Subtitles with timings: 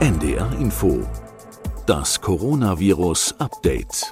[0.00, 1.06] NDR Info.
[1.84, 4.10] Das Coronavirus Update.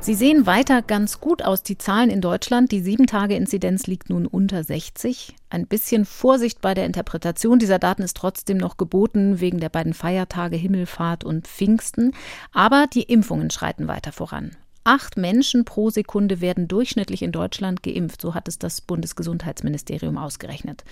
[0.00, 2.70] Sie sehen weiter ganz gut aus, die Zahlen in Deutschland.
[2.70, 5.34] Die 7-Tage-Inzidenz liegt nun unter 60.
[5.48, 9.94] Ein bisschen Vorsicht bei der Interpretation dieser Daten ist trotzdem noch geboten, wegen der beiden
[9.94, 12.12] Feiertage Himmelfahrt und Pfingsten.
[12.52, 14.54] Aber die Impfungen schreiten weiter voran.
[14.84, 20.84] Acht Menschen pro Sekunde werden durchschnittlich in Deutschland geimpft, so hat es das Bundesgesundheitsministerium ausgerechnet.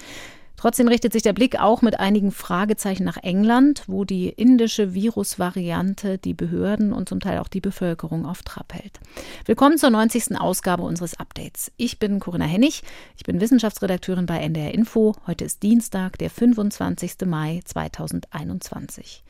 [0.58, 6.18] Trotzdem richtet sich der Blick auch mit einigen Fragezeichen nach England, wo die indische Virusvariante
[6.18, 8.98] die Behörden und zum Teil auch die Bevölkerung auf Trab hält.
[9.46, 10.40] Willkommen zur 90.
[10.40, 11.70] Ausgabe unseres Updates.
[11.76, 12.82] Ich bin Corinna Hennig,
[13.16, 15.14] ich bin Wissenschaftsredakteurin bei NDR Info.
[15.28, 17.18] Heute ist Dienstag, der 25.
[17.24, 19.22] Mai 2021.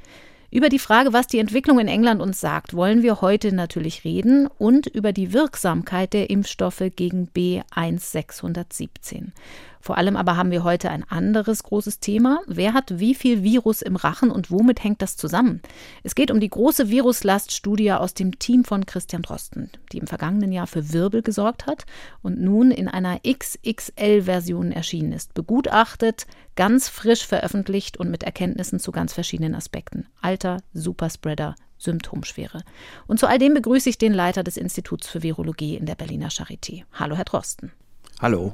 [0.51, 4.47] Über die Frage, was die Entwicklung in England uns sagt, wollen wir heute natürlich reden
[4.47, 9.33] und über die Wirksamkeit der Impfstoffe gegen B1617.
[9.81, 12.41] Vor allem aber haben wir heute ein anderes großes Thema.
[12.47, 15.63] Wer hat wie viel Virus im Rachen und womit hängt das zusammen?
[16.03, 20.53] Es geht um die große Viruslaststudie aus dem Team von Christian Drosten, die im vergangenen
[20.53, 21.85] Jahr für Wirbel gesorgt hat
[22.23, 25.35] und nun in einer XXL-Version erschienen ist.
[25.35, 26.27] Begutachtet,
[26.57, 30.07] ganz frisch veröffentlicht und mit Erkenntnissen zu ganz verschiedenen Aspekten.
[30.21, 32.63] Alter, Superspreader, Symptomschwere.
[33.07, 36.29] Und zu all dem begrüße ich den Leiter des Instituts für Virologie in der Berliner
[36.29, 36.85] Charité.
[36.93, 37.73] Hallo, Herr Drosten.
[38.21, 38.53] Hallo.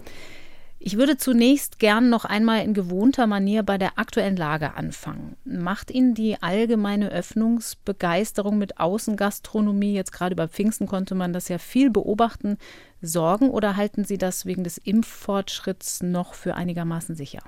[0.86, 5.34] Ich würde zunächst gern noch einmal in gewohnter Manier bei der aktuellen Lage anfangen.
[5.46, 11.56] Macht Ihnen die allgemeine Öffnungsbegeisterung mit Außengastronomie, jetzt gerade über Pfingsten konnte man das ja
[11.56, 12.58] viel beobachten,
[13.00, 17.40] Sorgen oder halten Sie das wegen des Impffortschritts noch für einigermaßen sicher?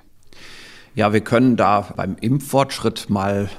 [0.94, 3.50] Ja, wir können da beim Impffortschritt mal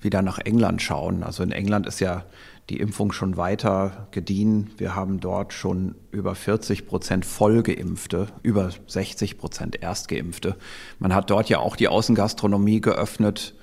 [0.00, 1.22] wieder nach England schauen.
[1.22, 2.24] Also in England ist ja
[2.72, 4.70] die Impfung schon weiter gediehen.
[4.78, 10.56] Wir haben dort schon über 40 Prozent Vollgeimpfte, über 60 Prozent Erstgeimpfte.
[10.98, 13.54] Man hat dort ja auch die Außengastronomie geöffnet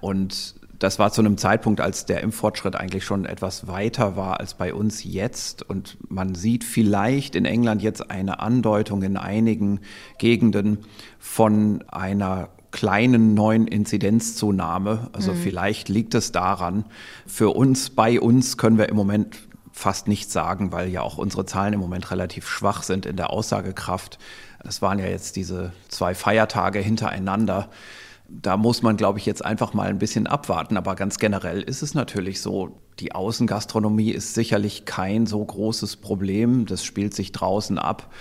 [0.00, 4.54] und das war zu einem Zeitpunkt, als der Impffortschritt eigentlich schon etwas weiter war als
[4.54, 5.62] bei uns jetzt.
[5.62, 9.80] Und man sieht vielleicht in England jetzt eine Andeutung in einigen
[10.18, 10.80] Gegenden
[11.18, 15.08] von einer kleinen neuen Inzidenzzunahme.
[15.14, 15.38] Also mhm.
[15.38, 16.84] vielleicht liegt es daran.
[17.26, 19.38] Für uns, bei uns können wir im Moment
[19.72, 23.30] fast nichts sagen, weil ja auch unsere Zahlen im Moment relativ schwach sind in der
[23.30, 24.18] Aussagekraft.
[24.62, 27.70] Es waren ja jetzt diese zwei Feiertage hintereinander.
[28.28, 30.76] Da muss man, glaube ich, jetzt einfach mal ein bisschen abwarten.
[30.76, 36.66] Aber ganz generell ist es natürlich so, die Außengastronomie ist sicherlich kein so großes Problem.
[36.66, 38.12] Das spielt sich draußen ab.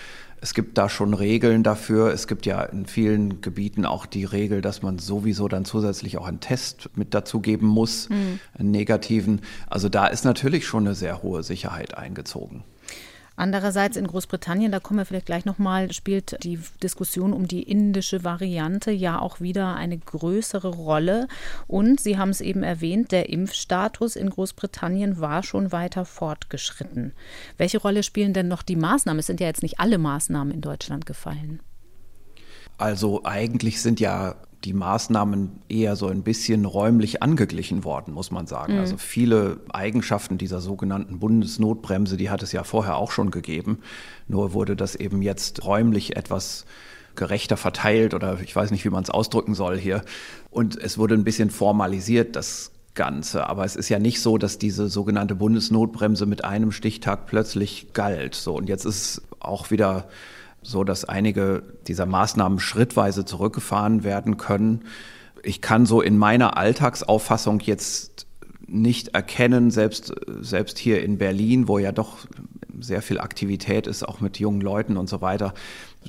[0.42, 2.14] Es gibt da schon Regeln dafür.
[2.14, 6.28] Es gibt ja in vielen Gebieten auch die Regel, dass man sowieso dann zusätzlich auch
[6.28, 8.40] einen Test mit dazugeben muss, mhm.
[8.54, 9.42] einen negativen.
[9.68, 12.64] Also da ist natürlich schon eine sehr hohe Sicherheit eingezogen.
[13.36, 18.24] Andererseits in Großbritannien, da kommen wir vielleicht gleich nochmal, spielt die Diskussion um die indische
[18.24, 21.28] Variante ja auch wieder eine größere Rolle.
[21.68, 27.14] Und Sie haben es eben erwähnt, der Impfstatus in Großbritannien war schon weiter fortgeschritten.
[27.58, 29.20] Welche Rolle spielen denn noch die Maßnahmen?
[29.20, 31.60] Es sind ja jetzt nicht alle Maßnahmen in Deutschland gefallen.
[32.78, 38.48] Also eigentlich sind ja die Maßnahmen eher so ein bisschen räumlich angeglichen worden, muss man
[38.48, 38.74] sagen.
[38.74, 38.80] Mhm.
[38.80, 43.80] Also viele Eigenschaften dieser sogenannten Bundesnotbremse, die hat es ja vorher auch schon gegeben.
[44.28, 46.66] Nur wurde das eben jetzt räumlich etwas
[47.16, 50.04] gerechter verteilt oder ich weiß nicht, wie man es ausdrücken soll hier.
[50.50, 53.48] Und es wurde ein bisschen formalisiert, das Ganze.
[53.48, 58.34] Aber es ist ja nicht so, dass diese sogenannte Bundesnotbremse mit einem Stichtag plötzlich galt.
[58.34, 60.08] So, und jetzt ist auch wieder
[60.66, 64.86] so dass einige dieser Maßnahmen schrittweise zurückgefahren werden können.
[65.44, 68.26] Ich kann so in meiner Alltagsauffassung jetzt
[68.68, 72.18] nicht erkennen, selbst, selbst hier in Berlin, wo ja doch
[72.80, 75.54] sehr viel Aktivität ist, auch mit jungen Leuten und so weiter,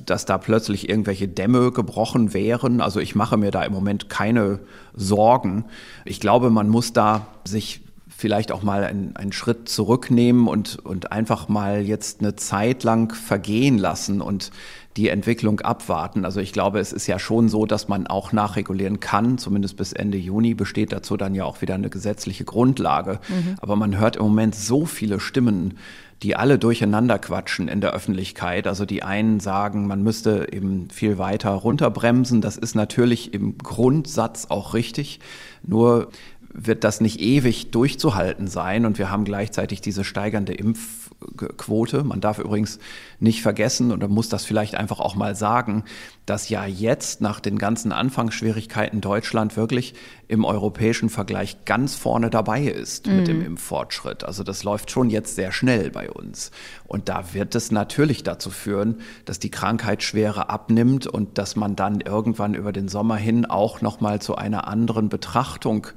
[0.05, 2.81] dass da plötzlich irgendwelche Dämme gebrochen wären.
[2.81, 4.59] Also ich mache mir da im Moment keine
[4.95, 5.65] Sorgen.
[6.03, 7.81] Ich glaube, man muss da sich
[8.17, 13.13] vielleicht auch mal einen, einen Schritt zurücknehmen und, und einfach mal jetzt eine Zeit lang
[13.13, 14.51] vergehen lassen und
[14.97, 16.25] die Entwicklung abwarten.
[16.25, 19.37] Also ich glaube, es ist ja schon so, dass man auch nachregulieren kann.
[19.37, 23.19] Zumindest bis Ende Juni besteht dazu dann ja auch wieder eine gesetzliche Grundlage.
[23.29, 23.55] Mhm.
[23.61, 25.77] Aber man hört im Moment so viele Stimmen,
[26.23, 28.65] die alle durcheinander quatschen in der Öffentlichkeit.
[28.65, 32.41] Also die einen sagen, man müsste eben viel weiter runterbremsen.
[32.41, 35.19] Das ist natürlich im Grundsatz auch richtig.
[35.61, 36.09] Nur
[36.57, 42.03] wird das nicht ewig durchzuhalten sein und wir haben gleichzeitig diese steigernde Impf Quote.
[42.03, 42.79] Man darf übrigens
[43.19, 45.83] nicht vergessen, und man muss das vielleicht einfach auch mal sagen,
[46.27, 49.95] dass ja jetzt nach den ganzen Anfangsschwierigkeiten Deutschland wirklich
[50.27, 53.15] im europäischen Vergleich ganz vorne dabei ist mhm.
[53.15, 54.25] mit dem Impffortschritt.
[54.25, 56.51] Also das läuft schon jetzt sehr schnell bei uns.
[56.85, 62.01] Und da wird es natürlich dazu führen, dass die Krankheitsschwere abnimmt und dass man dann
[62.01, 65.87] irgendwann über den Sommer hin auch nochmal zu einer anderen Betrachtung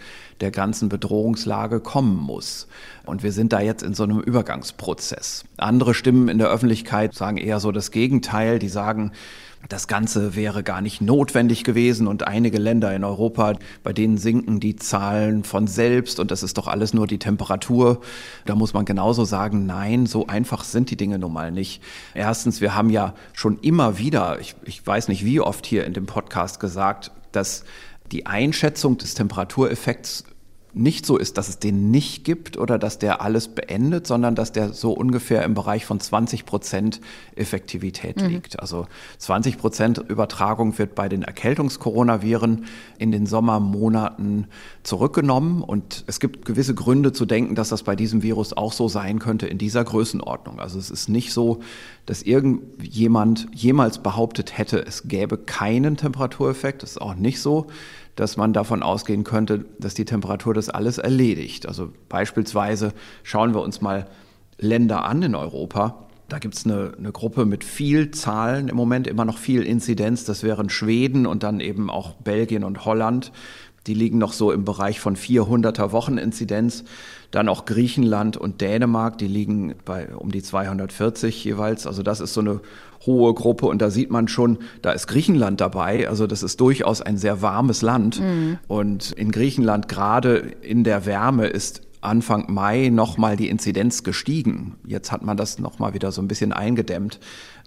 [0.40, 2.68] der ganzen Bedrohungslage kommen muss.
[3.04, 5.44] Und wir sind da jetzt in so einem Übergangsprozess.
[5.56, 8.60] Andere Stimmen in der Öffentlichkeit sagen eher so das Gegenteil.
[8.60, 9.10] Die sagen,
[9.68, 14.58] das Ganze wäre gar nicht notwendig gewesen und einige Länder in Europa, bei denen sinken
[14.58, 18.00] die Zahlen von selbst und das ist doch alles nur die Temperatur.
[18.46, 21.82] Da muss man genauso sagen, nein, so einfach sind die Dinge nun mal nicht.
[22.14, 25.92] Erstens, wir haben ja schon immer wieder, ich, ich weiß nicht wie oft hier in
[25.92, 27.64] dem Podcast gesagt, dass
[28.10, 30.24] die Einschätzung des Temperatureffekts
[30.72, 34.52] nicht so ist, dass es den nicht gibt oder dass der alles beendet, sondern dass
[34.52, 37.00] der so ungefähr im Bereich von 20 Prozent
[37.34, 38.28] Effektivität mhm.
[38.28, 38.60] liegt.
[38.60, 38.86] Also
[39.18, 42.66] 20 Prozent Übertragung wird bei den Erkältungskoronaviren
[42.98, 44.46] in den Sommermonaten
[44.82, 48.88] zurückgenommen und es gibt gewisse Gründe zu denken, dass das bei diesem Virus auch so
[48.88, 50.60] sein könnte in dieser Größenordnung.
[50.60, 51.60] Also es ist nicht so,
[52.06, 56.82] dass irgendjemand jemals behauptet hätte, es gäbe keinen Temperatureffekt.
[56.82, 57.66] Das ist auch nicht so
[58.16, 61.66] dass man davon ausgehen könnte, dass die Temperatur das alles erledigt.
[61.66, 62.92] Also beispielsweise
[63.22, 64.06] schauen wir uns mal
[64.58, 66.06] Länder an in Europa.
[66.28, 70.24] Da gibt es eine, eine, Gruppe mit viel Zahlen im Moment, immer noch viel Inzidenz.
[70.24, 73.32] Das wären Schweden und dann eben auch Belgien und Holland.
[73.86, 76.84] Die liegen noch so im Bereich von 400er Wocheninzidenz.
[77.30, 81.86] Dann auch Griechenland und Dänemark, die liegen bei um die 240 jeweils.
[81.86, 82.60] Also das ist so eine
[83.06, 86.08] hohe Gruppe und da sieht man schon, da ist Griechenland dabei.
[86.08, 88.20] Also das ist durchaus ein sehr warmes Land.
[88.20, 88.58] Mhm.
[88.68, 94.76] Und in Griechenland gerade in der Wärme ist Anfang Mai nochmal die Inzidenz gestiegen.
[94.86, 97.20] Jetzt hat man das nochmal wieder so ein bisschen eingedämmt.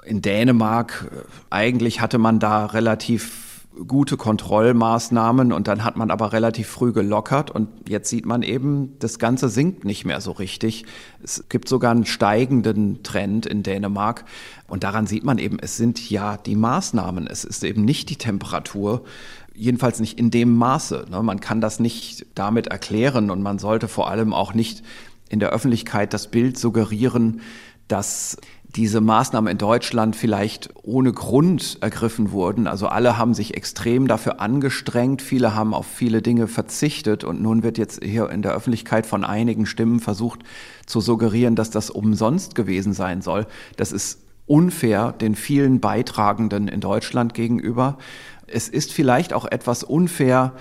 [0.05, 3.52] In Dänemark, äh, eigentlich hatte man da relativ
[3.87, 8.97] gute Kontrollmaßnahmen und dann hat man aber relativ früh gelockert und jetzt sieht man eben,
[8.99, 10.85] das Ganze sinkt nicht mehr so richtig.
[11.23, 14.25] Es gibt sogar einen steigenden Trend in Dänemark
[14.67, 18.17] und daran sieht man eben, es sind ja die Maßnahmen, es ist eben nicht die
[18.17, 19.03] Temperatur,
[19.55, 21.05] jedenfalls nicht in dem Maße.
[21.09, 21.23] Ne?
[21.23, 24.83] Man kann das nicht damit erklären und man sollte vor allem auch nicht
[25.29, 27.41] in der Öffentlichkeit das Bild suggerieren,
[27.87, 28.37] dass
[28.75, 32.65] diese Maßnahmen in Deutschland vielleicht ohne Grund ergriffen wurden.
[32.65, 37.61] Also alle haben sich extrem dafür angestrengt, viele haben auf viele Dinge verzichtet und nun
[37.61, 40.39] wird jetzt hier in der Öffentlichkeit von einigen Stimmen versucht
[40.87, 43.45] zu suggerieren, dass das umsonst gewesen sein soll.
[43.77, 47.99] Das ist unfair den vielen Beitragenden in Deutschland gegenüber.
[48.47, 50.53] Es ist vielleicht auch etwas unfair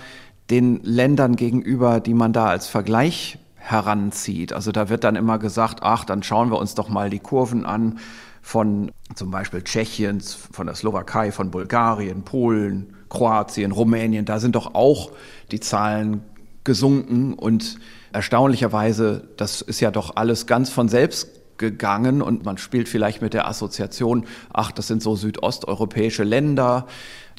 [0.49, 4.51] den Ländern gegenüber, die man da als Vergleich heranzieht.
[4.51, 7.65] Also da wird dann immer gesagt, ach, dann schauen wir uns doch mal die Kurven
[7.65, 7.99] an
[8.41, 14.25] von zum Beispiel Tschechiens, von der Slowakei, von Bulgarien, Polen, Kroatien, Rumänien.
[14.25, 15.11] Da sind doch auch
[15.51, 16.23] die Zahlen
[16.65, 17.77] gesunken und
[18.11, 23.33] erstaunlicherweise, das ist ja doch alles ganz von selbst gegangen und man spielt vielleicht mit
[23.33, 26.87] der Assoziation, ach, das sind so südosteuropäische Länder,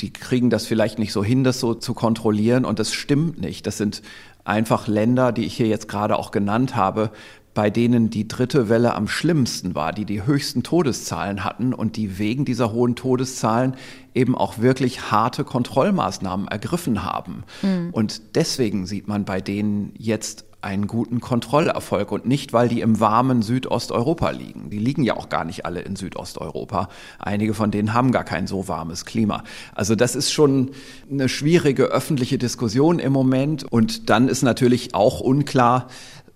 [0.01, 3.67] die kriegen das vielleicht nicht so hin, das so zu kontrollieren und das stimmt nicht.
[3.67, 4.03] Das sind
[4.45, 7.11] einfach Länder, die ich hier jetzt gerade auch genannt habe,
[7.55, 12.19] bei denen die dritte Welle am schlimmsten war, die die höchsten Todeszahlen hatten und die
[12.19, 13.77] wegen dieser hohen Todeszahlen
[14.13, 17.45] eben auch wirklich harte Kontrollmaßnahmen ergriffen haben.
[17.63, 17.91] Mhm.
[17.93, 22.99] Und deswegen sieht man bei denen jetzt einen guten Kontrollerfolg und nicht, weil die im
[22.99, 24.71] warmen Südosteuropa liegen.
[24.71, 26.89] Die liegen ja auch gar nicht alle in Südosteuropa.
[27.19, 29.45] Einige von denen haben gar kein so warmes Klima.
[29.75, 30.71] Also das ist schon
[31.11, 33.65] eine schwierige öffentliche Diskussion im Moment.
[33.65, 35.89] Und dann ist natürlich auch unklar,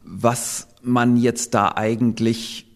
[0.04, 2.67] was man jetzt da eigentlich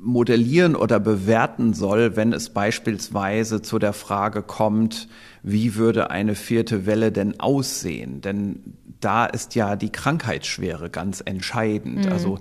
[0.00, 5.08] modellieren oder bewerten soll, wenn es beispielsweise zu der Frage kommt,
[5.42, 8.20] wie würde eine vierte Welle denn aussehen?
[8.20, 12.06] Denn da ist ja die Krankheitsschwere ganz entscheidend.
[12.06, 12.12] Mhm.
[12.12, 12.38] Also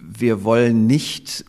[0.00, 1.44] wir wollen nicht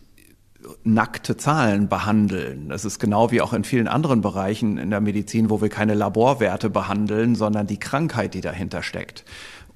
[0.84, 2.68] nackte Zahlen behandeln.
[2.68, 5.94] Das ist genau wie auch in vielen anderen Bereichen in der Medizin, wo wir keine
[5.94, 9.24] Laborwerte behandeln, sondern die Krankheit, die dahinter steckt.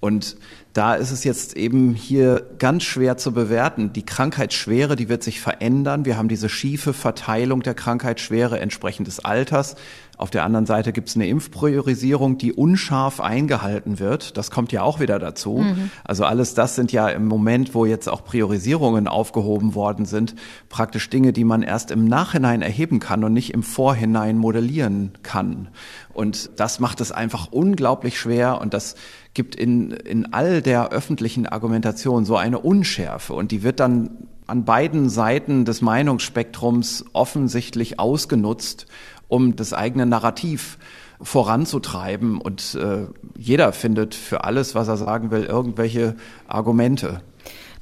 [0.00, 0.36] Und
[0.76, 3.94] da ist es jetzt eben hier ganz schwer zu bewerten.
[3.94, 6.04] Die Krankheitsschwere, die wird sich verändern.
[6.04, 9.76] Wir haben diese schiefe Verteilung der Krankheitsschwere entsprechend des Alters.
[10.18, 14.36] Auf der anderen Seite gibt es eine Impfpriorisierung, die unscharf eingehalten wird.
[14.38, 15.58] Das kommt ja auch wieder dazu.
[15.58, 15.90] Mhm.
[16.04, 20.34] Also alles das sind ja im Moment, wo jetzt auch Priorisierungen aufgehoben worden sind,
[20.70, 25.68] praktisch Dinge, die man erst im Nachhinein erheben kann und nicht im Vorhinein modellieren kann.
[26.14, 28.94] Und das macht es einfach unglaublich schwer und das
[29.36, 34.64] gibt in, in all der öffentlichen Argumentation so eine Unschärfe und die wird dann an
[34.64, 38.86] beiden Seiten des Meinungsspektrums offensichtlich ausgenutzt,
[39.28, 40.78] um das eigene Narrativ
[41.20, 42.40] voranzutreiben.
[42.40, 46.16] Und äh, jeder findet für alles, was er sagen will, irgendwelche
[46.48, 47.20] Argumente.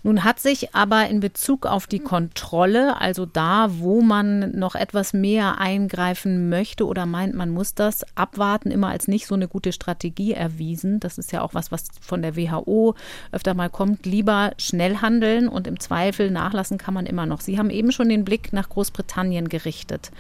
[0.07, 5.15] Nun hat sich aber in Bezug auf die Kontrolle, also da, wo man noch etwas
[5.15, 9.73] mehr eingreifen möchte oder meint, man muss das abwarten, immer als nicht so eine gute
[9.73, 11.01] Strategie erwiesen.
[11.01, 12.95] Das ist ja auch was, was von der WHO
[13.33, 14.05] öfter mal kommt.
[14.05, 17.41] Lieber schnell handeln und im Zweifel nachlassen kann man immer noch.
[17.41, 20.11] Sie haben eben schon den Blick nach Großbritannien gerichtet.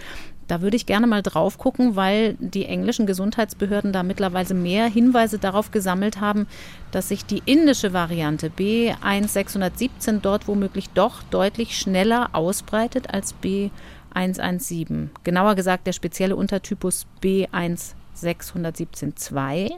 [0.47, 5.39] Da würde ich gerne mal drauf gucken, weil die englischen Gesundheitsbehörden da mittlerweile mehr Hinweise
[5.39, 6.47] darauf gesammelt haben,
[6.91, 15.09] dass sich die indische Variante B1617 dort womöglich doch deutlich schneller ausbreitet als B117.
[15.25, 19.71] Genauer gesagt der spezielle Untertypus B16172.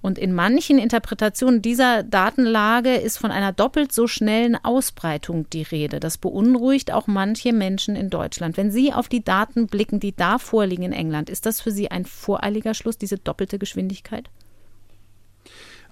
[0.00, 5.98] Und in manchen Interpretationen dieser Datenlage ist von einer doppelt so schnellen Ausbreitung die Rede.
[5.98, 8.56] Das beunruhigt auch manche Menschen in Deutschland.
[8.56, 11.90] Wenn Sie auf die Daten blicken, die da vorliegen in England, ist das für Sie
[11.90, 14.30] ein voreiliger Schluss, diese doppelte Geschwindigkeit?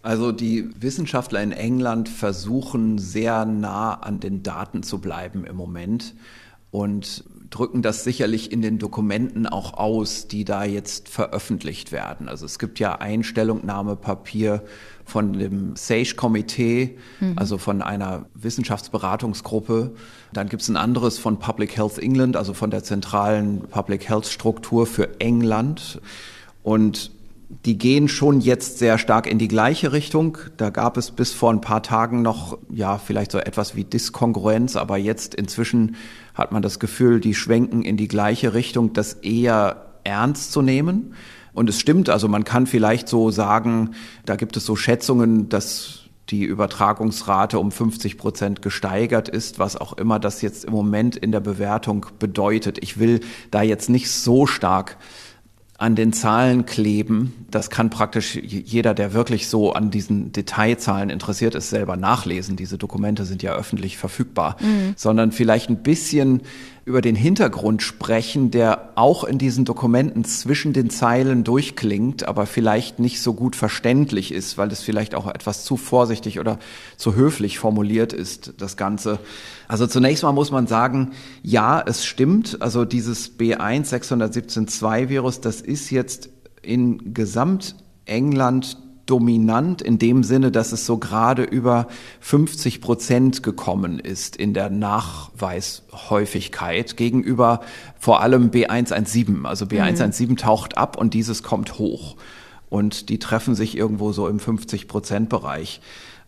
[0.03, 6.15] Also die Wissenschaftler in England versuchen sehr nah an den Daten zu bleiben im Moment
[6.71, 7.25] und
[7.57, 12.29] drücken das sicherlich in den Dokumenten auch aus, die da jetzt veröffentlicht werden.
[12.29, 14.63] Also es gibt ja ein Stellungnahmepapier
[15.07, 17.33] von dem SAGE-Komitee, mhm.
[17.37, 19.95] also von einer Wissenschaftsberatungsgruppe.
[20.35, 24.27] Dann gibt es ein anderes von Public Health England, also von der zentralen Public Health
[24.27, 26.01] Struktur für England.
[26.63, 27.11] Und
[27.65, 30.37] die gehen schon jetzt sehr stark in die gleiche Richtung.
[30.57, 34.77] Da gab es bis vor ein paar Tagen noch, ja, vielleicht so etwas wie Diskongruenz,
[34.77, 35.97] aber jetzt inzwischen
[36.37, 41.15] hat man das Gefühl, die schwenken in die gleiche Richtung, das eher ernst zu nehmen.
[41.53, 43.93] Und es stimmt, also man kann vielleicht so sagen,
[44.27, 49.95] da gibt es so Schätzungen, dass die Übertragungsrate um 50 Prozent gesteigert ist, was auch
[49.95, 52.79] immer das jetzt im Moment in der Bewertung bedeutet.
[52.83, 54.97] Ich will da jetzt nicht so stark
[55.79, 57.47] an den Zahlen kleben.
[57.51, 62.57] Das kann praktisch jeder, der wirklich so an diesen Detailzahlen interessiert ist, selber nachlesen.
[62.57, 64.95] Diese Dokumente sind ja öffentlich verfügbar, mhm.
[64.97, 66.43] sondern vielleicht ein bisschen
[66.87, 73.01] über den Hintergrund sprechen, der auch in diesen Dokumenten zwischen den Zeilen durchklingt, aber vielleicht
[73.01, 76.61] nicht so gut verständlich ist, weil es vielleicht auch etwas zu vorsichtig oder
[76.97, 79.19] zu höflich formuliert ist, das Ganze.
[79.67, 81.11] Also zunächst mal muss man sagen,
[81.43, 82.63] ja, es stimmt.
[82.63, 86.31] Also dieses B1 617.2 Virus, das ist jetzt
[86.63, 91.87] in Gesamtengland dominant in dem Sinne, dass es so gerade über
[92.21, 97.61] 50 Prozent gekommen ist in der Nachweishäufigkeit gegenüber
[97.99, 99.45] vor allem B117.
[99.45, 100.37] Also B117 mhm.
[100.37, 102.17] taucht ab und dieses kommt hoch.
[102.69, 105.81] Und die treffen sich irgendwo so im 50 Prozent Bereich.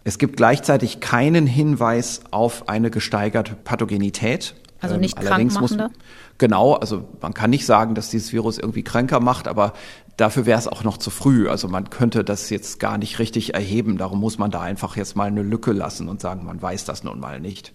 [0.05, 4.55] Es gibt gleichzeitig keinen Hinweis auf eine gesteigerte Pathogenität.
[4.81, 5.91] Also nicht ähm, krankmachender?
[6.39, 9.73] Genau, also man kann nicht sagen, dass dieses Virus irgendwie kränker macht, aber
[10.17, 11.49] dafür wäre es auch noch zu früh.
[11.49, 13.99] Also man könnte das jetzt gar nicht richtig erheben.
[13.99, 17.03] Darum muss man da einfach jetzt mal eine Lücke lassen und sagen, man weiß das
[17.03, 17.73] nun mal nicht.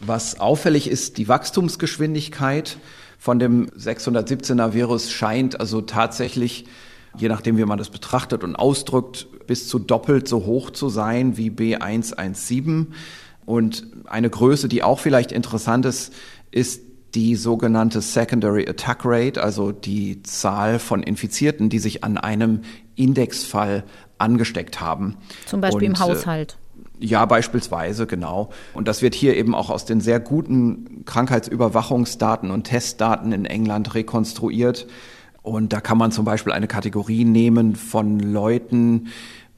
[0.00, 2.78] Was auffällig ist, die Wachstumsgeschwindigkeit
[3.18, 6.66] von dem 617er Virus scheint also tatsächlich,
[7.16, 11.36] je nachdem wie man das betrachtet und ausdrückt, bis zu doppelt so hoch zu sein
[11.36, 12.86] wie B117.
[13.46, 16.12] Und eine Größe, die auch vielleicht interessant ist,
[16.54, 16.82] ist
[17.14, 22.62] die sogenannte Secondary Attack Rate, also die Zahl von Infizierten, die sich an einem
[22.94, 23.84] Indexfall
[24.18, 25.16] angesteckt haben.
[25.46, 26.56] Zum Beispiel Und, im äh, Haushalt.
[27.00, 28.50] Ja, beispielsweise, genau.
[28.72, 33.94] Und das wird hier eben auch aus den sehr guten Krankheitsüberwachungsdaten und Testdaten in England
[33.94, 34.86] rekonstruiert.
[35.42, 39.08] Und da kann man zum Beispiel eine Kategorie nehmen von Leuten,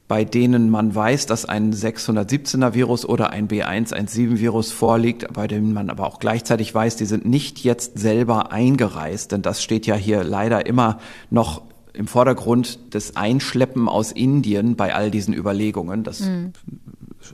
[0.07, 5.73] bei denen man weiß, dass ein 617er Virus oder ein B117 Virus vorliegt, bei denen
[5.73, 9.95] man aber auch gleichzeitig weiß, die sind nicht jetzt selber eingereist, denn das steht ja
[9.95, 10.99] hier leider immer
[11.29, 11.61] noch
[11.93, 16.03] im Vordergrund das Einschleppen aus Indien bei all diesen Überlegungen.
[16.03, 16.53] Das mhm.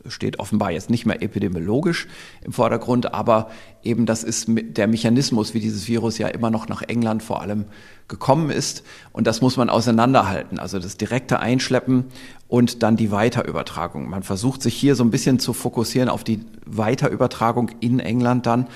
[0.08, 2.08] Steht offenbar jetzt nicht mehr epidemiologisch
[2.42, 3.50] im Vordergrund, aber
[3.84, 7.66] eben das ist der Mechanismus, wie dieses Virus ja immer noch nach England vor allem
[8.08, 8.84] gekommen ist.
[9.12, 10.60] Und das muss man auseinanderhalten.
[10.60, 12.06] Also das direkte Einschleppen
[12.48, 14.10] und dann die Weiterübertragung.
[14.10, 18.68] Man versucht sich hier so ein bisschen zu fokussieren auf die Weiterübertragung in England dann,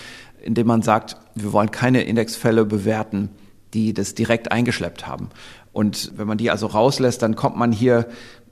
[0.42, 3.30] indem man sagt, wir wollen keine Indexfälle bewerten,
[3.74, 5.30] die das direkt eingeschleppt haben.
[5.74, 8.08] Und wenn man die also rauslässt, dann kommt man hier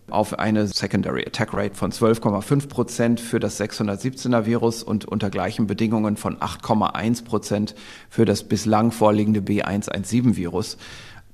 [0.10, 5.68] auf eine Secondary Attack Rate von 12,5 Prozent für das 617er Virus und unter gleichen
[5.68, 7.76] Bedingungen von 8,1 Prozent
[8.10, 10.78] für das bislang vorliegende B117 Virus.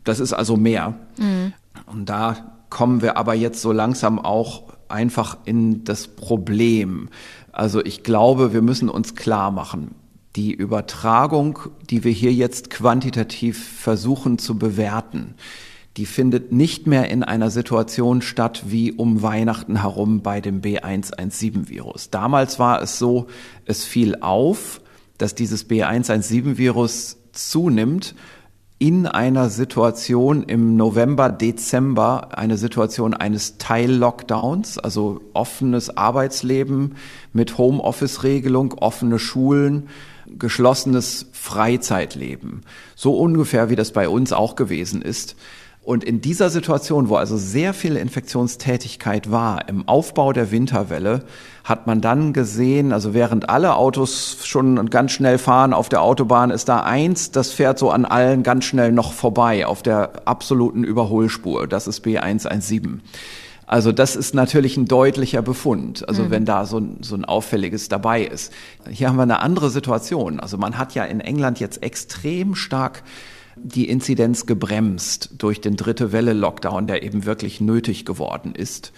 [0.04, 0.96] Das ist also mehr.
[1.18, 1.54] Mhm.
[1.86, 7.10] Und da kommen wir aber jetzt so langsam auch einfach in das Problem.
[7.52, 9.96] Also ich glaube, wir müssen uns klar machen,
[10.36, 11.60] die Übertragung,
[11.90, 15.36] die wir hier jetzt quantitativ versuchen zu bewerten,
[15.98, 22.10] die findet nicht mehr in einer Situation statt wie um Weihnachten herum bei dem B117-Virus.
[22.10, 23.28] Damals war es so,
[23.66, 24.82] es fiel auf,
[25.18, 28.16] dass dieses B117-Virus zunimmt
[28.80, 36.96] in einer Situation im November, Dezember, eine Situation eines Teil-Lockdowns, also offenes Arbeitsleben
[37.32, 39.90] mit Homeoffice-Regelung, offene Schulen,
[40.40, 42.62] geschlossenes Freizeitleben.
[42.96, 45.36] So ungefähr wie das bei uns auch gewesen ist.
[45.84, 51.24] Und in dieser Situation, wo also sehr viel Infektionstätigkeit war, im Aufbau der Winterwelle,
[51.64, 56.52] hat man dann gesehen, also während alle Autos schon ganz schnell fahren auf der Autobahn,
[56.52, 60.84] ist da eins, das fährt so an allen ganz schnell noch vorbei auf der absoluten
[60.84, 61.68] Überholspur.
[61.68, 63.00] Das ist B117.
[63.66, 66.32] Also das ist natürlich ein deutlicher Befund, also mhm.
[66.32, 68.54] wenn da so ein, so ein auffälliges dabei ist.
[68.88, 70.40] Hier haben wir eine andere Situation.
[70.40, 73.02] Also man hat ja in England jetzt extrem stark
[73.64, 78.92] die Inzidenz gebremst durch den dritte Welle Lockdown, der eben wirklich nötig geworden ist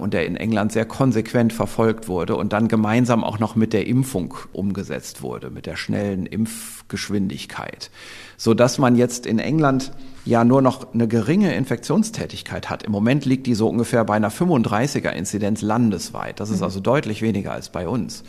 [0.00, 3.86] und der in England sehr konsequent verfolgt wurde und dann gemeinsam auch noch mit der
[3.86, 7.90] Impfung umgesetzt wurde, mit der schnellen Impfgeschwindigkeit,
[8.36, 9.92] so dass man jetzt in England
[10.24, 12.82] ja nur noch eine geringe Infektionstätigkeit hat.
[12.82, 16.40] Im Moment liegt die so ungefähr bei einer 35er Inzidenz landesweit.
[16.40, 16.64] Das ist mhm.
[16.64, 18.24] also deutlich weniger als bei uns.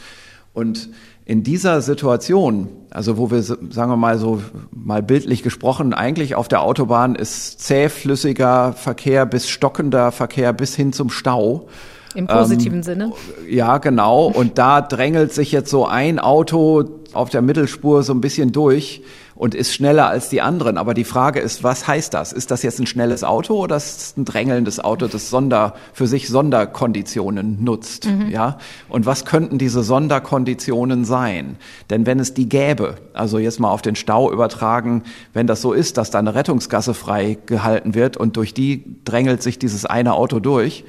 [0.54, 0.90] Und
[1.26, 6.48] in dieser Situation, also wo wir, sagen wir mal so, mal bildlich gesprochen, eigentlich auf
[6.48, 11.68] der Autobahn ist zähflüssiger Verkehr bis stockender Verkehr bis hin zum Stau.
[12.16, 13.14] Im positiven ähm, Sinne?
[13.48, 14.26] Ja, genau.
[14.26, 19.02] Und da drängelt sich jetzt so ein Auto auf der Mittelspur so ein bisschen durch
[19.42, 20.78] und ist schneller als die anderen.
[20.78, 22.32] Aber die Frage ist, was heißt das?
[22.32, 26.06] Ist das jetzt ein schnelles Auto oder ist es ein drängelndes Auto, das Sonder, für
[26.06, 28.06] sich Sonderkonditionen nutzt?
[28.06, 28.30] Mhm.
[28.30, 28.60] Ja?
[28.88, 31.58] Und was könnten diese Sonderkonditionen sein?
[31.90, 35.74] Denn wenn es die gäbe, also jetzt mal auf den Stau übertragen, wenn das so
[35.74, 40.14] ist, dass da eine Rettungsgasse frei gehalten wird und durch die drängelt sich dieses eine
[40.14, 40.86] Auto durch,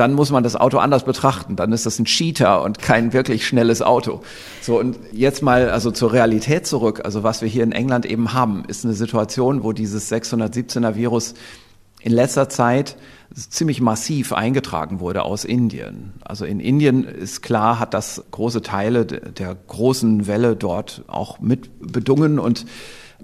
[0.00, 1.56] dann muss man das Auto anders betrachten.
[1.56, 4.22] Dann ist das ein Cheater und kein wirklich schnelles Auto.
[4.62, 7.02] So, und jetzt mal also zur Realität zurück.
[7.04, 11.34] Also was wir hier in England eben haben, ist eine Situation, wo dieses 617er Virus
[12.00, 12.96] in letzter Zeit
[13.34, 16.14] ziemlich massiv eingetragen wurde aus Indien.
[16.24, 21.68] Also in Indien ist klar, hat das große Teile der großen Welle dort auch mit
[21.92, 22.64] bedungen und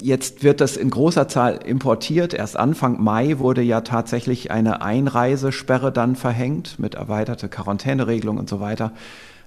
[0.00, 2.34] Jetzt wird das in großer Zahl importiert.
[2.34, 8.60] Erst Anfang Mai wurde ja tatsächlich eine Einreisesperre dann verhängt mit erweiterte Quarantäneregelung und so
[8.60, 8.92] weiter.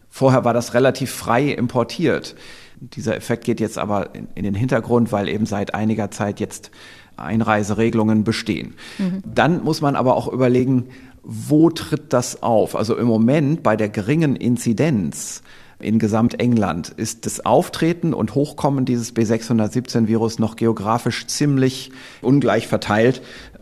[0.10, 2.36] Vorher war das relativ frei importiert.
[2.80, 6.72] Dieser Effekt geht jetzt aber in, den Hintergrund, weil eben seit einiger Zeit jetzt
[7.18, 8.76] Einreiseregelungen bestehen.
[8.98, 9.22] Mhm.
[9.26, 10.88] Dann muss man aber auch überlegen,
[11.24, 12.76] wo tritt das auf?
[12.76, 15.44] Also im Moment bei der geringen Inzidenz
[15.80, 23.22] in Gesamtengland ist das Auftreten und Hochkommen dieses B617-Virus noch geografisch ziemlich ungleich verteilt.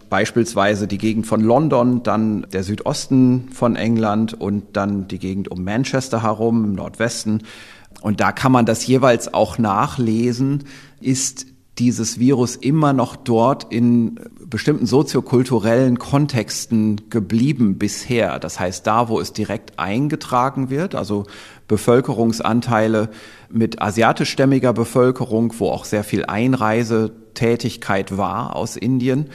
[0.09, 5.63] Beispielsweise die Gegend von London, dann der Südosten von England und dann die Gegend um
[5.63, 7.43] Manchester herum im Nordwesten.
[8.01, 10.63] Und da kann man das jeweils auch nachlesen,
[10.99, 11.45] ist
[11.77, 18.39] dieses Virus immer noch dort in bestimmten soziokulturellen Kontexten geblieben bisher.
[18.39, 21.25] Das heißt, da, wo es direkt eingetragen wird, also
[21.67, 23.09] Bevölkerungsanteile
[23.49, 29.29] mit asiatischstämmiger Bevölkerung, wo auch sehr viel Einreisetätigkeit war aus Indien,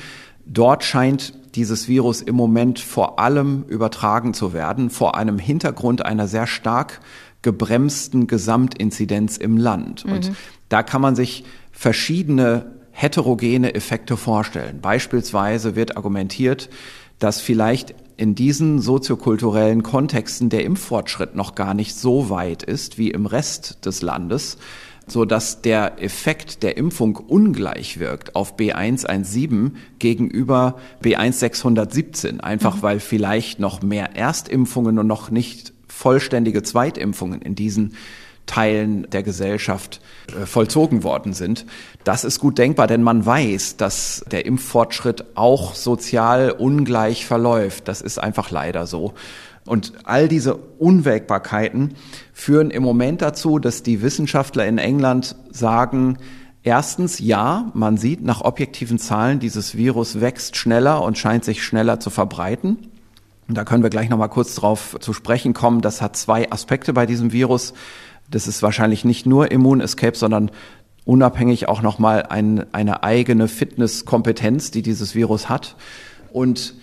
[0.46, 6.26] dort scheint dieses Virus im Moment vor allem übertragen zu werden, vor einem Hintergrund einer
[6.26, 7.00] sehr stark
[7.42, 10.04] gebremsten Gesamtinzidenz im Land.
[10.04, 10.12] Mhm.
[10.12, 10.32] Und
[10.68, 14.80] da kann man sich verschiedene heterogene Effekte vorstellen.
[14.80, 16.70] Beispielsweise wird argumentiert,
[17.18, 23.10] dass vielleicht in diesen soziokulturellen Kontexten der Impffortschritt noch gar nicht so weit ist wie
[23.10, 24.58] im Rest des Landes,
[25.06, 32.82] so dass der Effekt der Impfung ungleich wirkt auf B117 gegenüber B1617, einfach mhm.
[32.82, 37.94] weil vielleicht noch mehr Erstimpfungen und noch nicht vollständige Zweitimpfungen in diesen
[38.52, 41.64] Teilen der Gesellschaft äh, vollzogen worden sind.
[42.04, 47.88] Das ist gut denkbar, denn man weiß, dass der Impffortschritt auch sozial ungleich verläuft.
[47.88, 49.14] Das ist einfach leider so.
[49.64, 51.94] Und all diese Unwägbarkeiten
[52.34, 56.18] führen im Moment dazu, dass die Wissenschaftler in England sagen,
[56.64, 61.98] Erstens, ja, man sieht nach objektiven Zahlen, dieses Virus wächst schneller und scheint sich schneller
[61.98, 62.78] zu verbreiten.
[63.48, 65.80] Und da können wir gleich nochmal kurz drauf zu sprechen kommen.
[65.80, 67.74] Das hat zwei Aspekte bei diesem Virus.
[68.30, 70.50] Das ist wahrscheinlich nicht nur Immun-Escape, sondern
[71.04, 75.76] unabhängig auch nochmal ein, eine eigene Fitnesskompetenz, die dieses Virus hat.
[76.32, 76.74] Und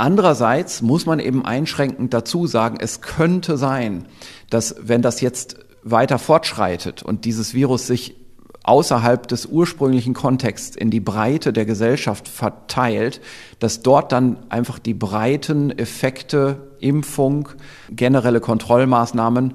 [0.00, 4.06] Andererseits muss man eben einschränkend dazu sagen, es könnte sein,
[4.48, 8.14] dass wenn das jetzt weiter fortschreitet und dieses Virus sich
[8.62, 13.20] außerhalb des ursprünglichen Kontexts in die Breite der Gesellschaft verteilt,
[13.58, 17.48] dass dort dann einfach die breiten Effekte, Impfung,
[17.90, 19.54] generelle Kontrollmaßnahmen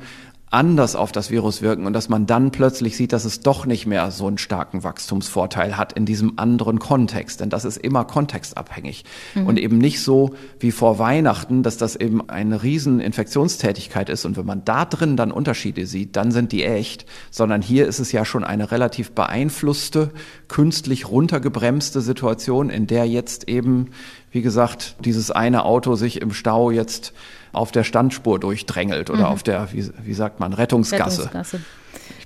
[0.53, 3.87] anders auf das Virus wirken und dass man dann plötzlich sieht, dass es doch nicht
[3.87, 7.39] mehr so einen starken Wachstumsvorteil hat in diesem anderen Kontext.
[7.39, 9.47] Denn das ist immer kontextabhängig mhm.
[9.47, 14.25] und eben nicht so wie vor Weihnachten, dass das eben eine riesen Infektionstätigkeit ist.
[14.25, 17.99] Und wenn man da drin dann Unterschiede sieht, dann sind die echt, sondern hier ist
[17.99, 20.11] es ja schon eine relativ beeinflusste,
[20.47, 23.89] künstlich runtergebremste Situation, in der jetzt eben,
[24.31, 27.13] wie gesagt, dieses eine Auto sich im Stau jetzt
[27.53, 29.25] auf der Standspur durchdrängelt oder mhm.
[29.33, 31.21] auf der, wie, wie sagt man, Rettungsgasse.
[31.25, 31.61] Rettungsgasse.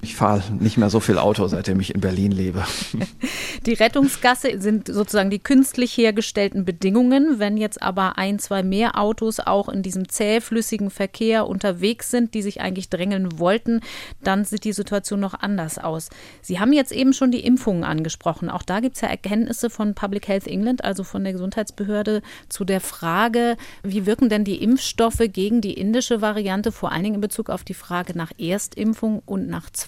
[0.01, 2.63] Ich fahre nicht mehr so viel Auto, seitdem ich in Berlin lebe.
[3.65, 7.39] Die Rettungsgasse sind sozusagen die künstlich hergestellten Bedingungen.
[7.39, 12.41] Wenn jetzt aber ein, zwei mehr Autos auch in diesem zähflüssigen Verkehr unterwegs sind, die
[12.41, 13.81] sich eigentlich drängeln wollten,
[14.23, 16.09] dann sieht die Situation noch anders aus.
[16.41, 18.49] Sie haben jetzt eben schon die Impfungen angesprochen.
[18.49, 22.63] Auch da gibt es ja Erkenntnisse von Public Health England, also von der Gesundheitsbehörde, zu
[22.63, 27.21] der Frage, wie wirken denn die Impfstoffe gegen die indische Variante, vor allen Dingen in
[27.21, 29.86] Bezug auf die Frage nach Erstimpfung und nach Zweitimpfung.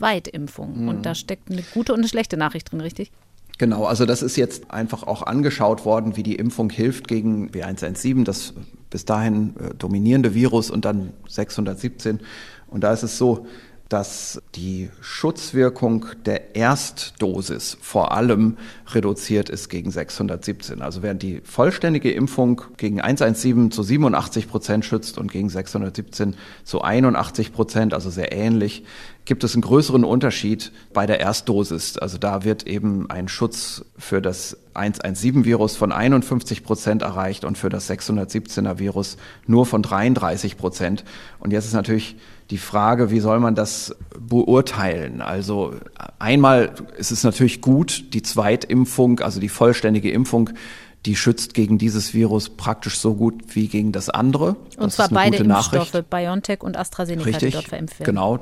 [0.82, 0.88] Mhm.
[0.88, 3.12] Und da steckt eine gute und eine schlechte Nachricht drin, richtig?
[3.58, 8.24] Genau, also das ist jetzt einfach auch angeschaut worden, wie die Impfung hilft gegen B117,
[8.24, 8.54] das
[8.90, 12.22] bis dahin äh, dominierende Virus und dann 617.
[12.68, 13.48] Und da ist es so,
[13.90, 18.58] dass die Schutzwirkung der Erstdosis vor allem
[18.92, 20.84] reduziert ist gegen 617.
[20.84, 26.84] Also während die vollständige Impfung gegen 117 zu 87 Prozent schützt und gegen 617 zu
[26.84, 28.84] 81 Prozent, also sehr ähnlich,
[29.26, 31.98] gibt es einen größeren Unterschied bei der Erstdosis.
[31.98, 37.70] Also da wird eben ein Schutz für das 117-Virus von 51 Prozent erreicht und für
[37.70, 41.04] das 617er-Virus nur von 33 Prozent.
[41.40, 42.16] Und jetzt ist natürlich
[42.50, 45.22] die Frage, wie soll man das beurteilen?
[45.22, 45.76] Also
[46.18, 50.50] einmal ist es natürlich gut, die Zweitimpfung, also die vollständige Impfung,
[51.06, 54.56] die schützt gegen dieses Virus praktisch so gut wie gegen das andere.
[54.78, 56.10] Und das zwar beide Impfstoffe, Nachricht.
[56.10, 58.06] BioNTech und AstraZeneca, Richtig, die dort verimpft werden.
[58.06, 58.40] Genau,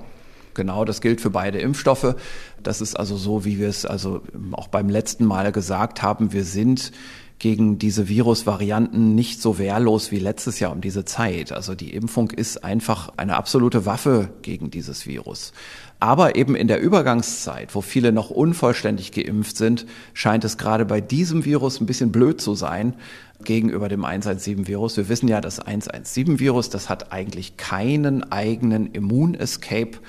[0.58, 2.16] Genau, das gilt für beide Impfstoffe.
[2.64, 6.34] Das ist also so, wie wir es also auch beim letzten Mal gesagt haben.
[6.34, 6.92] Wir sind
[7.40, 11.52] gegen diese Virusvarianten nicht so wehrlos wie letztes Jahr um diese Zeit.
[11.52, 15.54] Also die Impfung ist einfach eine absolute Waffe gegen dieses Virus.
[16.00, 21.02] Aber eben in der Übergangszeit, wo viele noch unvollständig geimpft sind, scheint es gerade bei
[21.02, 22.96] diesem Virus ein bisschen blöd zu sein
[23.44, 24.98] gegenüber dem 117-Virus.
[24.98, 30.00] Wir wissen ja, das 117-Virus, das hat eigentlich keinen eigenen Immunescape.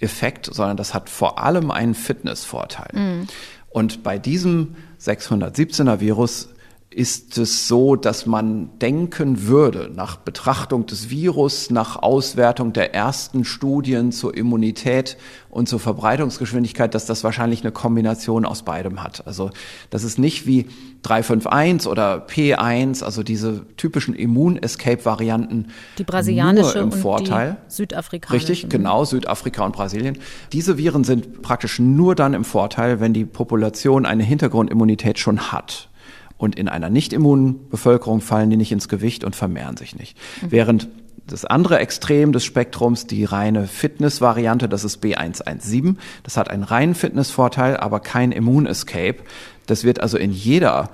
[0.00, 2.90] Effekt, sondern das hat vor allem einen Fitnessvorteil.
[2.92, 3.28] Mhm.
[3.70, 6.50] Und bei diesem 617er Virus
[6.94, 13.44] ist es so, dass man denken würde, nach Betrachtung des Virus, nach Auswertung der ersten
[13.44, 15.16] Studien zur Immunität
[15.50, 19.26] und zur Verbreitungsgeschwindigkeit, dass das wahrscheinlich eine Kombination aus beidem hat.
[19.26, 19.50] Also
[19.90, 20.66] das ist nicht wie
[21.02, 25.66] 351 oder P1, also diese typischen Immun-Escape-Varianten.
[25.98, 27.56] Die brasilianische im Vorteil.
[27.68, 28.50] die südafrikanische.
[28.50, 30.18] Richtig, genau, Südafrika und Brasilien.
[30.52, 35.88] Diese Viren sind praktisch nur dann im Vorteil, wenn die Population eine Hintergrundimmunität schon hat.
[36.36, 40.16] Und in einer nicht immunen Bevölkerung fallen die nicht ins Gewicht und vermehren sich nicht.
[40.42, 40.50] Mhm.
[40.50, 40.88] Während
[41.26, 45.96] das andere Extrem des Spektrums, die reine Fitness-Variante, das ist B117.
[46.22, 49.22] Das hat einen reinen Fitnessvorteil, aber kein Immun-Escape.
[49.66, 50.90] Das wird also in jeder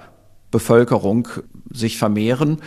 [0.51, 1.29] Bevölkerung
[1.71, 2.59] sich vermehren.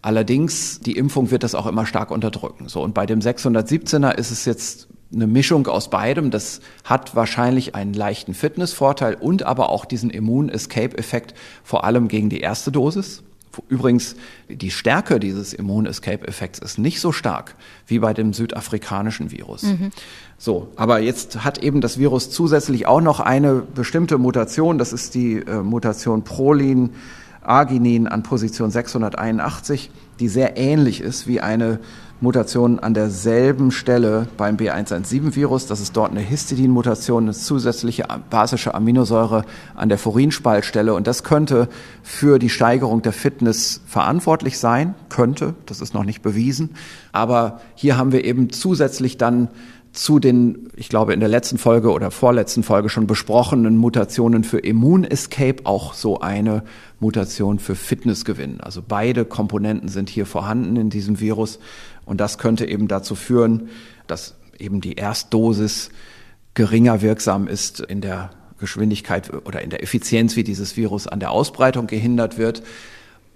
[0.00, 2.68] Allerdings, die Impfung wird das auch immer stark unterdrücken.
[2.68, 6.30] So, und bei dem 617er ist es jetzt eine Mischung aus beidem.
[6.30, 12.40] Das hat wahrscheinlich einen leichten Fitnessvorteil und aber auch diesen Immun-Escape-Effekt, vor allem gegen die
[12.40, 13.22] erste Dosis.
[13.68, 14.16] Übrigens,
[14.48, 17.54] die Stärke dieses Immun-Escape-Effekts ist nicht so stark
[17.86, 19.64] wie bei dem südafrikanischen Virus.
[19.64, 19.90] Mhm.
[20.38, 24.78] So, aber jetzt hat eben das Virus zusätzlich auch noch eine bestimmte Mutation.
[24.78, 26.90] Das ist die äh, Mutation Prolin
[27.42, 31.80] Arginin an Position 681, die sehr ähnlich ist wie eine
[32.22, 35.66] Mutation an derselben Stelle beim B117-Virus.
[35.66, 40.94] Das ist dort eine Histidin-Mutation, eine zusätzliche basische Aminosäure an der Furinspaltstelle.
[40.94, 41.68] Und das könnte
[42.04, 44.94] für die Steigerung der Fitness verantwortlich sein.
[45.08, 46.76] Könnte, das ist noch nicht bewiesen.
[47.10, 49.48] Aber hier haben wir eben zusätzlich dann
[49.92, 54.58] zu den, ich glaube, in der letzten Folge oder vorletzten Folge schon besprochenen Mutationen für
[54.58, 56.62] Immun-Escape auch so eine
[56.98, 58.60] Mutation für Fitnessgewinn.
[58.60, 61.58] Also beide Komponenten sind hier vorhanden in diesem Virus.
[62.12, 63.70] Und das könnte eben dazu führen,
[64.06, 65.88] dass eben die Erstdosis
[66.52, 71.30] geringer wirksam ist in der Geschwindigkeit oder in der Effizienz, wie dieses Virus an der
[71.30, 72.62] Ausbreitung gehindert wird.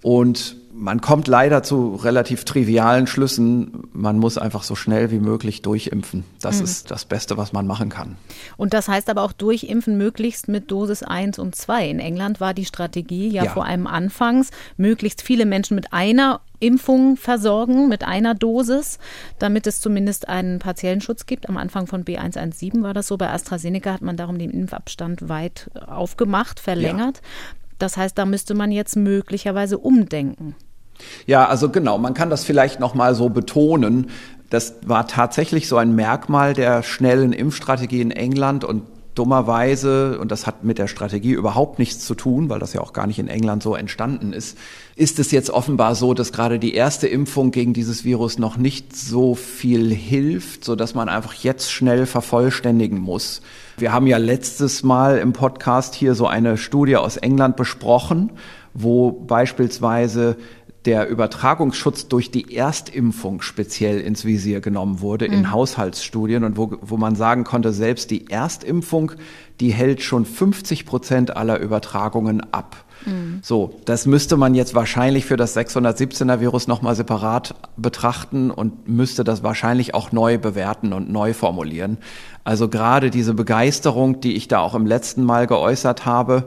[0.03, 3.85] Und man kommt leider zu relativ trivialen Schlüssen.
[3.95, 6.25] Man muss einfach so schnell wie möglich durchimpfen.
[6.43, 6.65] Das mhm.
[6.65, 8.17] ist das Beste, was man machen kann.
[8.59, 11.89] Und das heißt aber auch durchimpfen möglichst mit Dosis 1 und 2.
[11.89, 13.51] In England war die Strategie ja, ja.
[13.51, 18.99] vor allem anfangs, möglichst viele Menschen mit einer Impfung versorgen, mit einer Dosis,
[19.39, 21.49] damit es zumindest einen partiellen Schutz gibt.
[21.49, 23.17] Am Anfang von B117 war das so.
[23.17, 27.17] Bei AstraZeneca hat man darum den Impfabstand weit aufgemacht, verlängert.
[27.17, 27.57] Ja.
[27.79, 30.55] Das heißt, da müsste man jetzt möglicherweise umdenken.
[31.27, 34.11] Ja, also genau, man kann das vielleicht noch mal so betonen.
[34.49, 38.83] Das war tatsächlich so ein Merkmal der schnellen Impfstrategie in England und
[39.19, 42.93] dummerweise, und das hat mit der Strategie überhaupt nichts zu tun, weil das ja auch
[42.93, 44.57] gar nicht in England so entstanden ist,
[44.95, 48.95] ist es jetzt offenbar so, dass gerade die erste Impfung gegen dieses Virus noch nicht
[48.95, 53.43] so viel hilft, so dass man einfach jetzt schnell vervollständigen muss.
[53.79, 58.33] Wir haben ja letztes Mal im Podcast hier so eine Studie aus England besprochen,
[58.75, 60.37] wo beispielsweise
[60.87, 65.35] der Übertragungsschutz durch die Erstimpfung speziell ins Visier genommen wurde mhm.
[65.35, 69.13] in Haushaltsstudien und wo, wo man sagen konnte, selbst die Erstimpfung,
[69.61, 72.85] die hält schon 50 Prozent aller Übertragungen ab.
[73.05, 73.41] Mhm.
[73.43, 79.25] So, das müsste man jetzt wahrscheinlich für das 617er Virus nochmal separat betrachten und müsste
[79.25, 81.99] das wahrscheinlich auch neu bewerten und neu formulieren.
[82.45, 86.45] Also gerade diese Begeisterung, die ich da auch im letzten Mal geäußert habe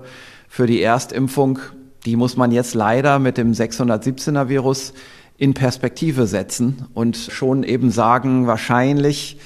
[0.47, 1.59] für die Erstimpfung,
[2.05, 4.93] die muss man jetzt leider mit dem 617er Virus
[5.37, 9.37] in Perspektive setzen und schon eben sagen, wahrscheinlich